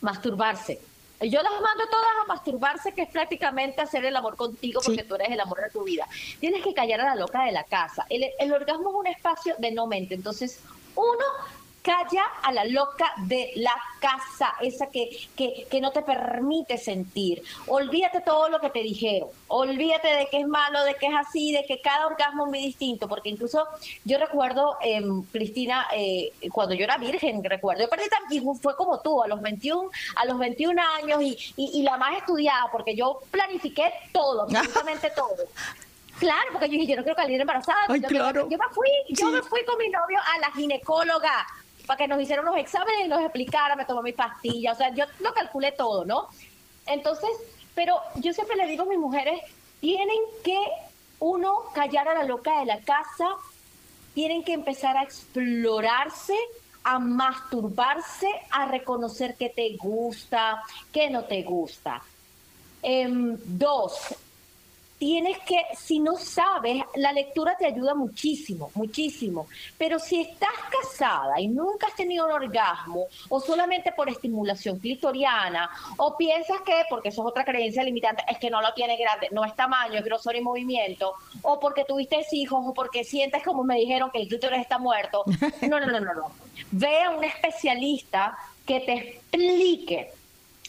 Masturbarse. 0.02 0.80
Yo 1.22 1.42
las 1.42 1.54
mando 1.54 1.86
todas 1.90 2.12
a 2.24 2.28
masturbarse, 2.28 2.92
que 2.94 3.04
es 3.04 3.10
prácticamente 3.10 3.80
hacer 3.80 4.04
el 4.04 4.16
amor 4.16 4.36
contigo 4.36 4.82
porque 4.84 5.04
tú 5.04 5.16
eres 5.16 5.32
el 5.32 5.40
amor 5.40 5.62
de 5.62 5.70
tu 5.70 5.84
vida. 5.84 6.06
Tienes 6.40 6.64
que 6.64 6.74
callar 6.74 7.00
a 7.02 7.06
la 7.06 7.16
loca 7.16 7.46
de 7.46 7.54
la 7.54 7.64
casa. 7.64 8.06
El, 8.10 8.26
el 8.40 8.52
orgasmo 8.52 8.90
es 8.90 8.96
un 8.96 9.08
espacio 9.08 9.56
de 9.58 9.72
no 9.72 9.88
mente. 9.88 10.16
Entonces, 10.16 10.60
uno, 10.96 11.26
calla 11.84 12.24
a 12.42 12.52
la 12.52 12.66
loca 12.66 13.14
de 13.28 13.52
la 13.58 13.76
casa, 14.00 14.54
esa 14.62 14.88
que, 14.88 15.10
que, 15.36 15.68
que, 15.70 15.82
no 15.82 15.92
te 15.92 16.02
permite 16.02 16.78
sentir. 16.78 17.44
Olvídate 17.68 18.22
todo 18.22 18.50
lo 18.50 18.60
que 18.60 18.70
te 18.70 18.80
dijeron, 18.80 19.30
olvídate 19.50 20.08
de 20.08 20.28
que 20.28 20.40
es 20.40 20.48
malo, 20.48 20.84
de 20.84 20.96
que 20.96 21.08
es 21.08 21.14
así, 21.16 21.52
de 21.52 21.66
que 21.66 21.82
cada 21.82 22.08
orgasmo 22.08 22.46
es 22.46 22.50
muy 22.50 22.60
distinto, 22.60 23.08
porque 23.08 23.30
incluso 23.30 23.68
yo 24.06 24.18
recuerdo, 24.18 24.78
eh, 24.82 25.02
Cristina, 25.32 25.88
eh, 25.94 26.32
cuando 26.52 26.74
yo 26.74 26.86
era 26.86 26.98
virgen, 26.98 27.44
recuerdo, 27.44 27.84
yo 27.84 27.90
perdí 27.90 28.10
también, 28.10 28.44
fue 28.56 28.76
como 28.78 29.02
tú, 29.02 29.22
a 29.22 29.28
los 29.28 29.42
21, 29.42 29.90
a 30.16 30.26
los 30.26 30.40
21 30.40 30.82
años 31.02 31.22
y, 31.22 31.38
y, 31.58 31.84
la 31.84 31.98
más 31.98 32.18
estudiada, 32.18 32.70
porque 32.72 32.96
yo 32.96 33.20
planifiqué 33.30 33.92
todo, 34.14 34.44
absolutamente 34.50 35.12
todo. 35.12 35.36
Claro, 36.20 36.48
porque 36.54 36.70
yo 36.70 36.74
dije, 36.74 36.92
yo 36.92 36.96
no 36.96 37.04
quiero 37.04 37.18
salir 37.18 37.42
embarazada. 37.42 37.88
yo, 37.90 38.08
claro. 38.08 38.48
yo, 38.50 38.58
me 38.58 38.66
fui, 38.72 38.88
yo 39.10 39.30
me 39.32 39.42
fui 39.42 39.66
con 39.66 39.78
mi 39.78 39.90
novio 39.90 40.20
a 40.34 40.40
la 40.40 40.52
ginecóloga 40.52 41.46
para 41.86 41.98
que 41.98 42.08
nos 42.08 42.22
hicieran 42.22 42.48
unos 42.48 42.60
exámenes 42.60 43.06
y 43.06 43.08
nos 43.08 43.22
explicara, 43.22 43.76
me 43.76 43.86
tomó 43.86 44.02
mi 44.02 44.14
pastilla, 44.14 44.72
o 44.72 44.76
sea, 44.76 44.94
yo 44.94 45.06
lo 45.20 45.34
calculé 45.34 45.72
todo, 45.74 46.06
¿no? 46.06 46.28
Entonces, 46.86 47.30
pero 47.76 48.00
yo 48.16 48.34
siempre 48.34 48.56
le 48.56 48.68
digo 48.68 48.84
a 48.84 48.88
mis 48.88 48.98
mujeres, 48.98 49.40
tienen 49.80 50.18
que 50.44 50.58
uno 51.20 51.66
callar 51.74 52.08
a 52.08 52.14
la 52.14 52.24
loca 52.24 52.60
de 52.60 52.66
la 52.66 52.80
casa, 52.82 53.26
tienen 54.14 54.44
que 54.44 54.54
empezar 54.54 54.98
a 54.98 55.04
explorarse, 55.04 56.36
a 56.84 57.00
masturbarse, 57.00 58.28
a 58.52 58.66
reconocer 58.66 59.36
qué 59.36 59.50
te 59.50 59.76
gusta, 59.78 60.62
qué 60.92 61.10
no 61.10 61.24
te 61.24 61.44
gusta. 61.44 62.02
Em, 62.82 63.38
dos, 63.46 64.16
tienes 65.04 65.38
que, 65.40 65.60
si 65.76 66.00
no 66.00 66.16
sabes, 66.16 66.82
la 66.96 67.12
lectura 67.12 67.58
te 67.60 67.66
ayuda 67.66 67.94
muchísimo, 67.94 68.72
muchísimo. 68.74 69.48
Pero 69.78 70.00
si 70.00 70.22
estás 70.22 70.54
casada 70.72 71.42
y 71.42 71.50
nunca 71.50 71.88
has 71.88 71.96
tenido 71.96 72.26
un 72.26 72.32
orgasmo, 72.32 73.08
o 73.28 73.42
solamente 73.42 73.92
por 73.92 74.08
estimulación 74.08 74.80
clitoriana, 74.80 75.70
o 75.98 76.16
piensas 76.16 76.62
que, 76.62 76.84
porque 76.90 77.10
eso 77.10 77.22
es 77.22 77.28
otra 77.28 77.44
creencia 77.44 77.84
limitante, 77.84 78.24
es 78.30 78.38
que 78.38 78.50
no 78.50 78.62
lo 78.62 78.74
tiene 78.74 78.96
grande, 78.96 79.28
no 79.34 79.44
es 79.44 79.54
tamaño, 79.58 80.00
es 80.00 80.06
grosor 80.06 80.38
y 80.38 80.42
movimiento, 80.42 81.12
o 81.42 81.60
porque 81.60 81.84
tuviste 81.84 82.26
hijos, 82.32 82.64
o 82.66 82.74
porque 82.74 83.04
sientes 83.04 83.44
como 83.44 83.66
me 83.66 83.76
dijeron 83.76 84.10
que 84.10 84.22
el 84.22 84.30
clítoris 84.30 84.62
está 84.62 84.78
muerto. 84.78 85.26
No, 85.64 85.80
no, 85.80 85.88
no, 85.88 86.00
no, 86.00 86.14
no. 86.14 86.32
Ve 86.72 87.02
a 87.02 87.10
un 87.10 87.24
especialista 87.24 88.38
que 88.66 88.80
te 88.82 88.94
explique 88.94 90.12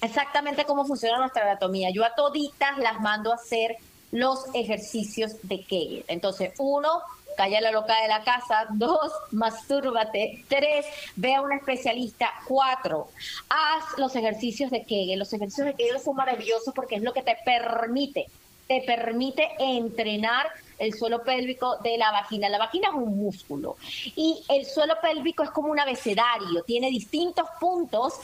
exactamente 0.00 0.64
cómo 0.64 0.84
funciona 0.84 1.18
nuestra 1.18 1.42
anatomía. 1.42 1.90
Yo 1.90 2.04
a 2.04 2.14
toditas 2.14 2.78
las 2.78 3.00
mando 3.00 3.30
a 3.30 3.36
hacer 3.36 3.76
los 4.14 4.46
ejercicios 4.54 5.32
de 5.42 5.62
Kegel. 5.62 6.04
Entonces, 6.06 6.52
uno, 6.58 7.02
calla 7.36 7.60
la 7.60 7.72
loca 7.72 8.00
de 8.00 8.06
la 8.06 8.22
casa. 8.22 8.66
Dos, 8.70 9.12
mastúrbate. 9.32 10.44
Tres, 10.48 10.86
ve 11.16 11.34
a 11.34 11.42
un 11.42 11.52
especialista. 11.52 12.30
Cuatro, 12.46 13.08
haz 13.48 13.98
los 13.98 14.14
ejercicios 14.14 14.70
de 14.70 14.84
Kegel. 14.84 15.18
Los 15.18 15.32
ejercicios 15.32 15.66
de 15.66 15.74
Kegel 15.74 16.00
son 16.00 16.14
maravillosos 16.14 16.72
porque 16.72 16.94
es 16.94 17.02
lo 17.02 17.12
que 17.12 17.22
te 17.22 17.36
permite, 17.44 18.26
te 18.68 18.82
permite 18.82 19.48
entrenar 19.58 20.46
el 20.78 20.94
suelo 20.94 21.24
pélvico 21.24 21.78
de 21.78 21.98
la 21.98 22.12
vagina. 22.12 22.48
La 22.48 22.58
vagina 22.58 22.90
es 22.90 22.94
un 22.94 23.18
músculo 23.18 23.76
y 24.14 24.44
el 24.48 24.64
suelo 24.64 24.94
pélvico 25.02 25.42
es 25.42 25.50
como 25.50 25.72
un 25.72 25.80
abecedario, 25.80 26.62
tiene 26.62 26.88
distintos 26.88 27.48
puntos 27.58 28.14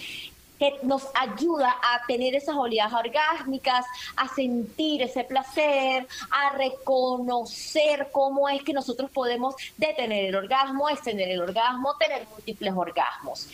que 0.61 0.79
nos 0.83 1.09
ayuda 1.15 1.75
a 1.83 2.07
tener 2.07 2.35
esas 2.35 2.55
oleadas 2.55 2.93
orgásmicas, 2.93 3.87
a 4.15 4.29
sentir 4.29 5.01
ese 5.01 5.25
placer, 5.25 6.07
a 6.31 6.51
reconocer 6.51 8.09
cómo 8.13 8.47
es 8.49 8.63
que 8.63 8.75
nosotros 8.75 9.11
podemos 9.11 9.55
detener 9.79 10.27
el 10.27 10.37
orgasmo, 10.37 10.91
extender 10.91 11.31
el 11.31 11.41
orgasmo, 11.41 11.97
tener 11.97 12.29
múltiples 12.29 12.75
orgasmos 12.75 13.49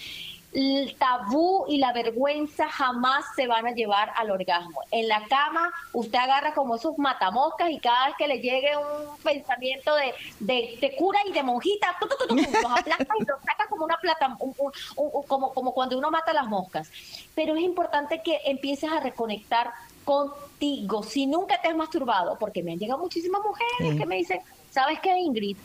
el 0.56 0.96
tabú 0.96 1.66
y 1.68 1.76
la 1.76 1.92
vergüenza 1.92 2.66
jamás 2.66 3.26
se 3.36 3.46
van 3.46 3.66
a 3.66 3.72
llevar 3.72 4.10
al 4.16 4.30
orgasmo. 4.30 4.80
En 4.90 5.06
la 5.06 5.22
cama 5.26 5.70
usted 5.92 6.18
agarra 6.18 6.54
como 6.54 6.76
esos 6.76 6.96
matamoscas 6.96 7.70
y 7.70 7.78
cada 7.78 8.06
vez 8.06 8.16
que 8.16 8.26
le 8.26 8.40
llegue 8.40 8.74
un 8.74 9.18
pensamiento 9.22 9.94
de, 9.94 10.14
de, 10.80 10.94
cura 10.96 11.18
y 11.26 11.32
de 11.32 11.42
monjita, 11.42 11.94
los 12.30 12.64
aplasta 12.64 13.14
y 13.20 13.24
los 13.24 13.38
saca 13.42 13.66
como 13.68 13.84
una 13.84 13.98
plata, 13.98 14.34
como, 15.26 15.52
como 15.52 15.72
cuando 15.72 15.98
uno 15.98 16.10
mata 16.10 16.32
las 16.32 16.46
moscas. 16.46 16.90
Pero 17.34 17.54
es 17.56 17.62
importante 17.62 18.22
que 18.22 18.40
empieces 18.44 18.90
a 18.90 19.00
reconectar 19.00 19.72
contigo. 20.04 21.02
Si 21.02 21.26
nunca 21.26 21.60
te 21.60 21.68
has 21.68 21.76
masturbado, 21.76 22.38
porque 22.38 22.62
me 22.62 22.72
han 22.72 22.78
llegado 22.78 23.00
muchísimas 23.00 23.42
mujeres 23.42 23.98
que 23.98 24.06
me 24.06 24.16
dicen, 24.16 24.40
¿sabes 24.70 25.00
qué, 25.00 25.18
Ingrid? 25.18 25.56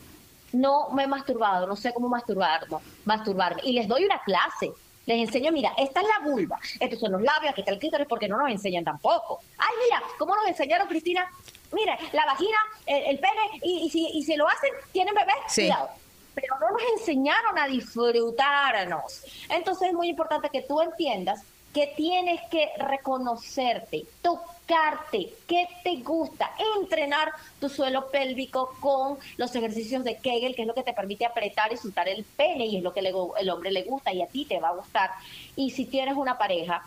no 0.54 0.89
me 0.89 1.04
he 1.04 1.08
masturbado, 1.08 1.67
no 1.67 1.76
sé 1.76 1.93
cómo 1.93 2.10
masturbarme, 2.10 2.78
masturbarme. 3.06 3.62
Y 3.63 3.74
les 3.74 3.88
doy 3.88 4.06
una 4.06 4.21
clase. 4.24 4.71
Les 5.06 5.17
enseño, 5.17 5.52
mira, 5.52 5.74
esta 5.78 6.02
es 6.02 6.08
la 6.08 6.30
vulva, 6.30 6.60
estos 6.80 7.00
son 7.00 7.13
los 7.13 7.21
labios, 7.24 7.52
aquí 7.52 7.62
está 7.62 7.71
el 7.71 7.80
clítoris, 7.80 8.08
porque 8.08 8.28
no 8.28 8.38
nos 8.38 8.52
enseñan 8.52 8.84
tampoco. 8.84 9.39
Ay, 9.58 9.74
mira, 9.84 10.04
¿cómo 10.19 10.36
nos 10.36 10.47
enseñaron, 10.47 10.88
Cristina? 10.88 11.28
Mira, 11.71 11.97
la 12.12 12.26
vagina, 12.26 12.58
el, 12.86 13.17
pene, 13.17 13.60
y, 13.63 13.89
si, 13.89 14.10
y 14.13 14.24
si 14.24 14.36
lo 14.36 14.47
hacen, 14.47 14.69
tienen 14.91 15.15
bebés, 15.15 15.36
cuidado. 15.56 15.89
Pero 16.34 16.56
no 16.60 16.72
nos 16.72 16.82
enseñaron 17.00 17.58
a 17.58 17.67
disfrutarnos. 17.67 19.24
Entonces 19.50 19.89
es 19.89 19.94
muy 19.94 20.10
importante 20.10 20.50
que 20.50 20.62
tú 20.62 20.82
entiendas 20.82 21.44
que 21.74 21.88
tienes 21.96 22.41
que 22.50 22.70
reconocerte, 22.78 24.06
tocarte, 24.22 25.34
qué 25.48 25.67
te 25.84 25.98
gusta, 25.98 26.52
entrenar 26.78 27.32
tu 27.60 27.70
suelo 27.70 28.10
pélvico 28.10 28.76
con 28.80 29.17
los 29.38 29.56
ejercicios 29.56 30.04
de 30.04 30.17
Kegel, 30.17 30.56
que 30.56 30.63
es 30.63 30.67
lo 30.67 30.74
que 30.74 30.84
te 30.84 30.94
permite 30.94 31.26
apretar 31.26 31.72
y 31.72 31.78
soltar 31.78 32.10
el 32.10 32.24
pene 32.24 32.65
y 32.65 32.78
es 32.78 32.84
lo 32.84 32.94
que 32.94 33.00
el 33.00 33.50
hombre 33.50 33.72
le 33.72 33.84
gusta 33.84 34.13
y 34.13 34.22
a 34.22 34.28
ti 34.28 34.46
te 34.46 34.60
va 34.60 34.70
a 34.70 34.76
gustar. 34.76 35.12
Y 35.56 35.72
si 35.72 35.86
tienes 35.86 36.15
una 36.15 36.38
pareja, 36.38 36.86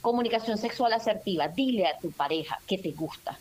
comunicación 0.00 0.56
sexual 0.56 0.92
asertiva, 0.92 1.48
dile 1.48 1.86
a 1.86 1.98
tu 1.98 2.10
pareja 2.12 2.58
que 2.66 2.78
te 2.78 2.92
gusta. 2.92 3.38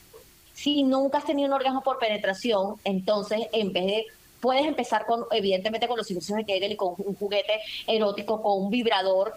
Si 0.53 0.83
nunca 0.83 1.19
has 1.19 1.25
tenido 1.25 1.47
un 1.47 1.53
orgasmo 1.53 1.81
por 1.81 1.99
penetración, 1.99 2.79
entonces 2.83 3.47
en 3.51 3.71
vez 3.71 3.85
de 3.85 4.05
puedes 4.45 4.67
empezar 4.67 5.07
con, 5.07 5.25
evidentemente, 5.31 5.87
con 5.87 5.97
los 5.97 6.05
ejercicios 6.07 6.37
de 6.37 6.45
Kegel 6.45 6.73
y 6.73 6.75
con 6.75 6.93
un 6.99 7.15
juguete 7.15 7.61
erótico, 7.87 8.43
con 8.43 8.61
un 8.61 8.69
vibrador. 8.69 9.33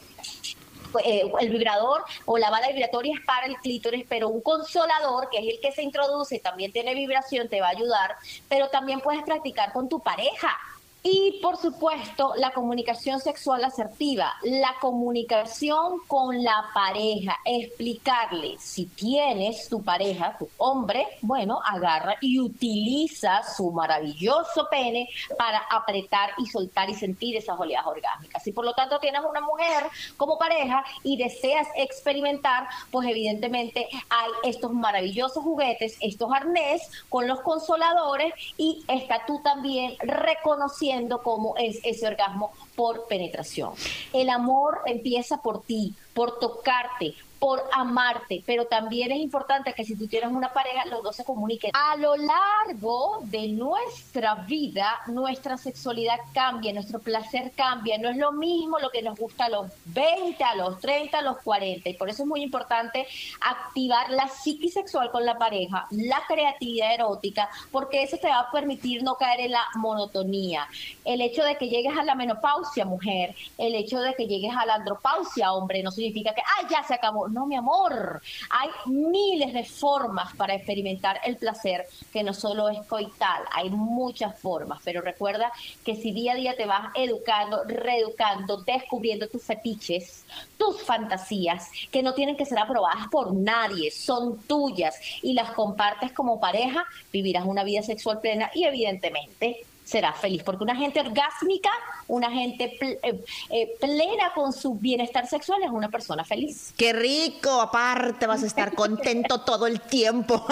Eh, 1.02 1.22
el 1.40 1.48
vibrador 1.48 2.02
o 2.26 2.36
la 2.36 2.50
bala 2.50 2.68
vibratoria 2.68 3.14
es 3.18 3.24
para 3.24 3.46
el 3.46 3.56
clítoris, 3.56 4.04
pero 4.06 4.28
un 4.28 4.42
consolador, 4.42 5.30
que 5.30 5.38
es 5.38 5.54
el 5.54 5.60
que 5.62 5.72
se 5.72 5.82
introduce, 5.82 6.38
también 6.40 6.72
tiene 6.72 6.94
vibración, 6.94 7.48
te 7.48 7.62
va 7.62 7.68
a 7.68 7.70
ayudar, 7.70 8.16
pero 8.50 8.68
también 8.68 9.00
puedes 9.00 9.22
practicar 9.22 9.72
con 9.72 9.88
tu 9.88 10.00
pareja. 10.00 10.54
Y 11.02 11.38
por 11.40 11.56
supuesto, 11.56 12.32
la 12.36 12.50
comunicación 12.50 13.20
sexual 13.20 13.64
asertiva, 13.64 14.34
la 14.42 14.74
comunicación 14.80 16.00
con 16.08 16.42
la 16.42 16.70
pareja, 16.74 17.36
explicarle 17.44 18.56
si 18.58 18.86
tienes 18.86 19.68
tu 19.68 19.82
pareja, 19.82 20.36
tu 20.36 20.48
hombre, 20.56 21.06
bueno, 21.22 21.60
agarra 21.64 22.16
y 22.20 22.40
utiliza 22.40 23.44
su 23.44 23.70
maravilloso 23.70 24.66
pene 24.68 25.08
para 25.38 25.58
apretar 25.70 26.30
y 26.38 26.46
soltar 26.46 26.90
y 26.90 26.94
sentir 26.94 27.36
esas 27.36 27.58
oleadas 27.60 27.86
orgánicas. 27.86 28.44
Y 28.48 28.52
por 28.52 28.64
lo 28.64 28.74
tanto 28.74 28.98
tienes 28.98 29.22
una 29.28 29.40
mujer 29.40 29.84
como 30.16 30.36
pareja 30.36 30.84
y 31.04 31.16
deseas 31.16 31.68
experimentar, 31.76 32.66
pues 32.90 33.08
evidentemente 33.08 33.88
hay 34.10 34.30
estos 34.42 34.72
maravillosos 34.72 35.44
juguetes, 35.44 35.96
estos 36.00 36.32
arnés 36.32 36.90
con 37.08 37.28
los 37.28 37.40
consoladores 37.42 38.34
y 38.56 38.84
está 38.88 39.24
tú 39.26 39.40
también 39.44 39.96
reconociendo 40.00 40.87
cómo 41.22 41.54
es 41.56 41.80
ese 41.84 42.06
orgasmo 42.06 42.52
por 42.74 43.06
penetración. 43.06 43.72
El 44.12 44.30
amor 44.30 44.80
empieza 44.86 45.42
por 45.42 45.62
ti, 45.62 45.94
por 46.14 46.38
tocarte, 46.38 47.14
por 47.38 47.62
amarte, 47.72 48.42
pero 48.46 48.66
también 48.66 49.12
es 49.12 49.18
importante 49.18 49.72
que 49.72 49.84
si 49.84 49.96
tú 49.96 50.06
tienes 50.06 50.30
una 50.30 50.52
pareja, 50.52 50.86
los 50.86 51.02
dos 51.02 51.16
se 51.16 51.24
comuniquen. 51.24 51.70
A 51.74 51.96
lo 51.96 52.14
largo 52.16 53.20
de 53.22 53.48
nuestra 53.48 54.34
vida, 54.34 54.98
nuestra 55.06 55.56
sexualidad 55.56 56.18
cambia, 56.32 56.72
nuestro 56.72 56.98
placer 56.98 57.52
cambia, 57.56 57.98
no 57.98 58.08
es 58.08 58.16
lo 58.16 58.32
mismo 58.32 58.78
lo 58.78 58.90
que 58.90 59.02
nos 59.02 59.18
gusta 59.18 59.44
a 59.44 59.48
los 59.48 59.66
20, 59.86 60.42
a 60.42 60.56
los 60.56 60.80
30, 60.80 61.18
a 61.18 61.22
los 61.22 61.38
40, 61.38 61.88
y 61.88 61.94
por 61.94 62.08
eso 62.08 62.22
es 62.22 62.28
muy 62.28 62.42
importante 62.42 63.06
activar 63.40 64.10
la 64.10 64.28
psiquis 64.28 64.74
sexual 64.74 65.10
con 65.10 65.24
la 65.24 65.38
pareja, 65.38 65.86
la 65.90 66.22
creatividad 66.26 66.94
erótica, 66.94 67.48
porque 67.70 68.02
eso 68.02 68.16
te 68.16 68.28
va 68.28 68.40
a 68.40 68.50
permitir 68.50 69.02
no 69.02 69.14
caer 69.14 69.40
en 69.40 69.52
la 69.52 69.64
monotonía. 69.76 70.66
El 71.04 71.20
hecho 71.20 71.44
de 71.44 71.56
que 71.56 71.68
llegues 71.68 71.96
a 71.96 72.04
la 72.04 72.14
menopausia, 72.14 72.84
mujer, 72.84 73.34
el 73.56 73.74
hecho 73.74 74.00
de 74.00 74.14
que 74.14 74.26
llegues 74.26 74.54
a 74.56 74.66
la 74.66 74.74
andropausia, 74.74 75.52
hombre, 75.52 75.82
no 75.82 75.90
significa 75.90 76.34
que, 76.34 76.42
ay, 76.58 76.66
ya 76.70 76.82
se 76.82 76.94
acabó 76.94 77.27
no, 77.28 77.46
mi 77.46 77.56
amor. 77.56 78.20
Hay 78.50 78.68
miles 78.86 79.52
de 79.52 79.64
formas 79.64 80.34
para 80.36 80.54
experimentar 80.54 81.20
el 81.24 81.36
placer 81.36 81.86
que 82.12 82.22
no 82.22 82.34
solo 82.34 82.68
es 82.68 82.84
coital, 82.86 83.42
hay 83.52 83.70
muchas 83.70 84.38
formas, 84.38 84.80
pero 84.84 85.00
recuerda 85.00 85.52
que 85.84 85.96
si 85.96 86.12
día 86.12 86.32
a 86.32 86.36
día 86.36 86.56
te 86.56 86.66
vas 86.66 86.90
educando, 86.94 87.64
reeducando, 87.64 88.62
descubriendo 88.62 89.28
tus 89.28 89.42
fetiches, 89.42 90.24
tus 90.56 90.82
fantasías, 90.82 91.70
que 91.90 92.02
no 92.02 92.14
tienen 92.14 92.36
que 92.36 92.46
ser 92.46 92.58
aprobadas 92.58 93.08
por 93.10 93.34
nadie, 93.34 93.90
son 93.90 94.38
tuyas 94.42 94.98
y 95.22 95.34
las 95.34 95.52
compartes 95.52 96.12
como 96.12 96.40
pareja, 96.40 96.84
vivirás 97.12 97.44
una 97.44 97.64
vida 97.64 97.82
sexual 97.82 98.20
plena 98.20 98.50
y 98.54 98.64
evidentemente 98.64 99.64
será 99.88 100.12
feliz, 100.12 100.42
porque 100.42 100.64
una 100.64 100.76
gente 100.76 101.00
orgásmica, 101.00 101.70
una 102.08 102.30
gente 102.30 102.76
eh, 103.02 103.24
eh, 103.48 103.74
plena 103.80 104.32
con 104.34 104.52
su 104.52 104.74
bienestar 104.74 105.26
sexual 105.26 105.62
es 105.62 105.70
una 105.70 105.88
persona 105.88 106.24
feliz. 106.24 106.74
Qué 106.76 106.92
rico, 106.92 107.58
aparte 107.58 108.26
vas 108.26 108.42
a 108.42 108.46
estar 108.46 108.74
contento 108.74 109.40
todo 109.46 109.66
el 109.66 109.80
tiempo. 109.80 110.44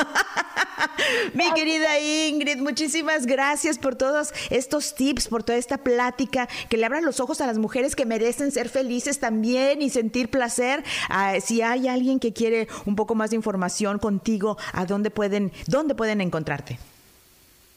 Mi 1.35 1.53
querida 1.53 1.99
Ingrid, 1.99 2.63
muchísimas 2.63 3.27
gracias 3.27 3.79
por 3.79 3.95
todos 3.95 4.33
estos 4.49 4.95
tips, 4.95 5.29
por 5.29 5.43
toda 5.43 5.59
esta 5.59 5.77
plática, 5.79 6.49
que 6.71 6.79
le 6.79 6.87
abran 6.87 7.05
los 7.05 7.21
ojos 7.21 7.43
a 7.43 7.47
las 7.47 7.59
mujeres 7.59 7.95
que 7.95 8.07
merecen 8.07 8.51
ser 8.53 8.71
felices 8.71 9.21
también 9.21 9.83
y 9.83 9.91
sentir 9.91 10.31
placer. 10.31 10.83
Ah, 11.11 11.35
si 11.45 11.61
hay 11.61 11.89
alguien 11.89 12.21
que 12.21 12.33
quiere 12.33 12.69
un 12.87 12.97
poco 12.97 13.15
más 13.15 13.31
de 13.31 13.37
información 13.37 13.99
contigo, 13.99 14.57
¿a 14.73 14.87
dónde 14.87 15.11
pueden, 15.11 15.53
dónde 15.67 15.95
pueden 15.95 16.23
encontrarte? 16.23 16.79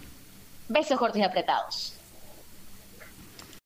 Besos 0.68 0.98
cortos 0.98 1.18
y 1.18 1.24
apretados. 1.24 1.95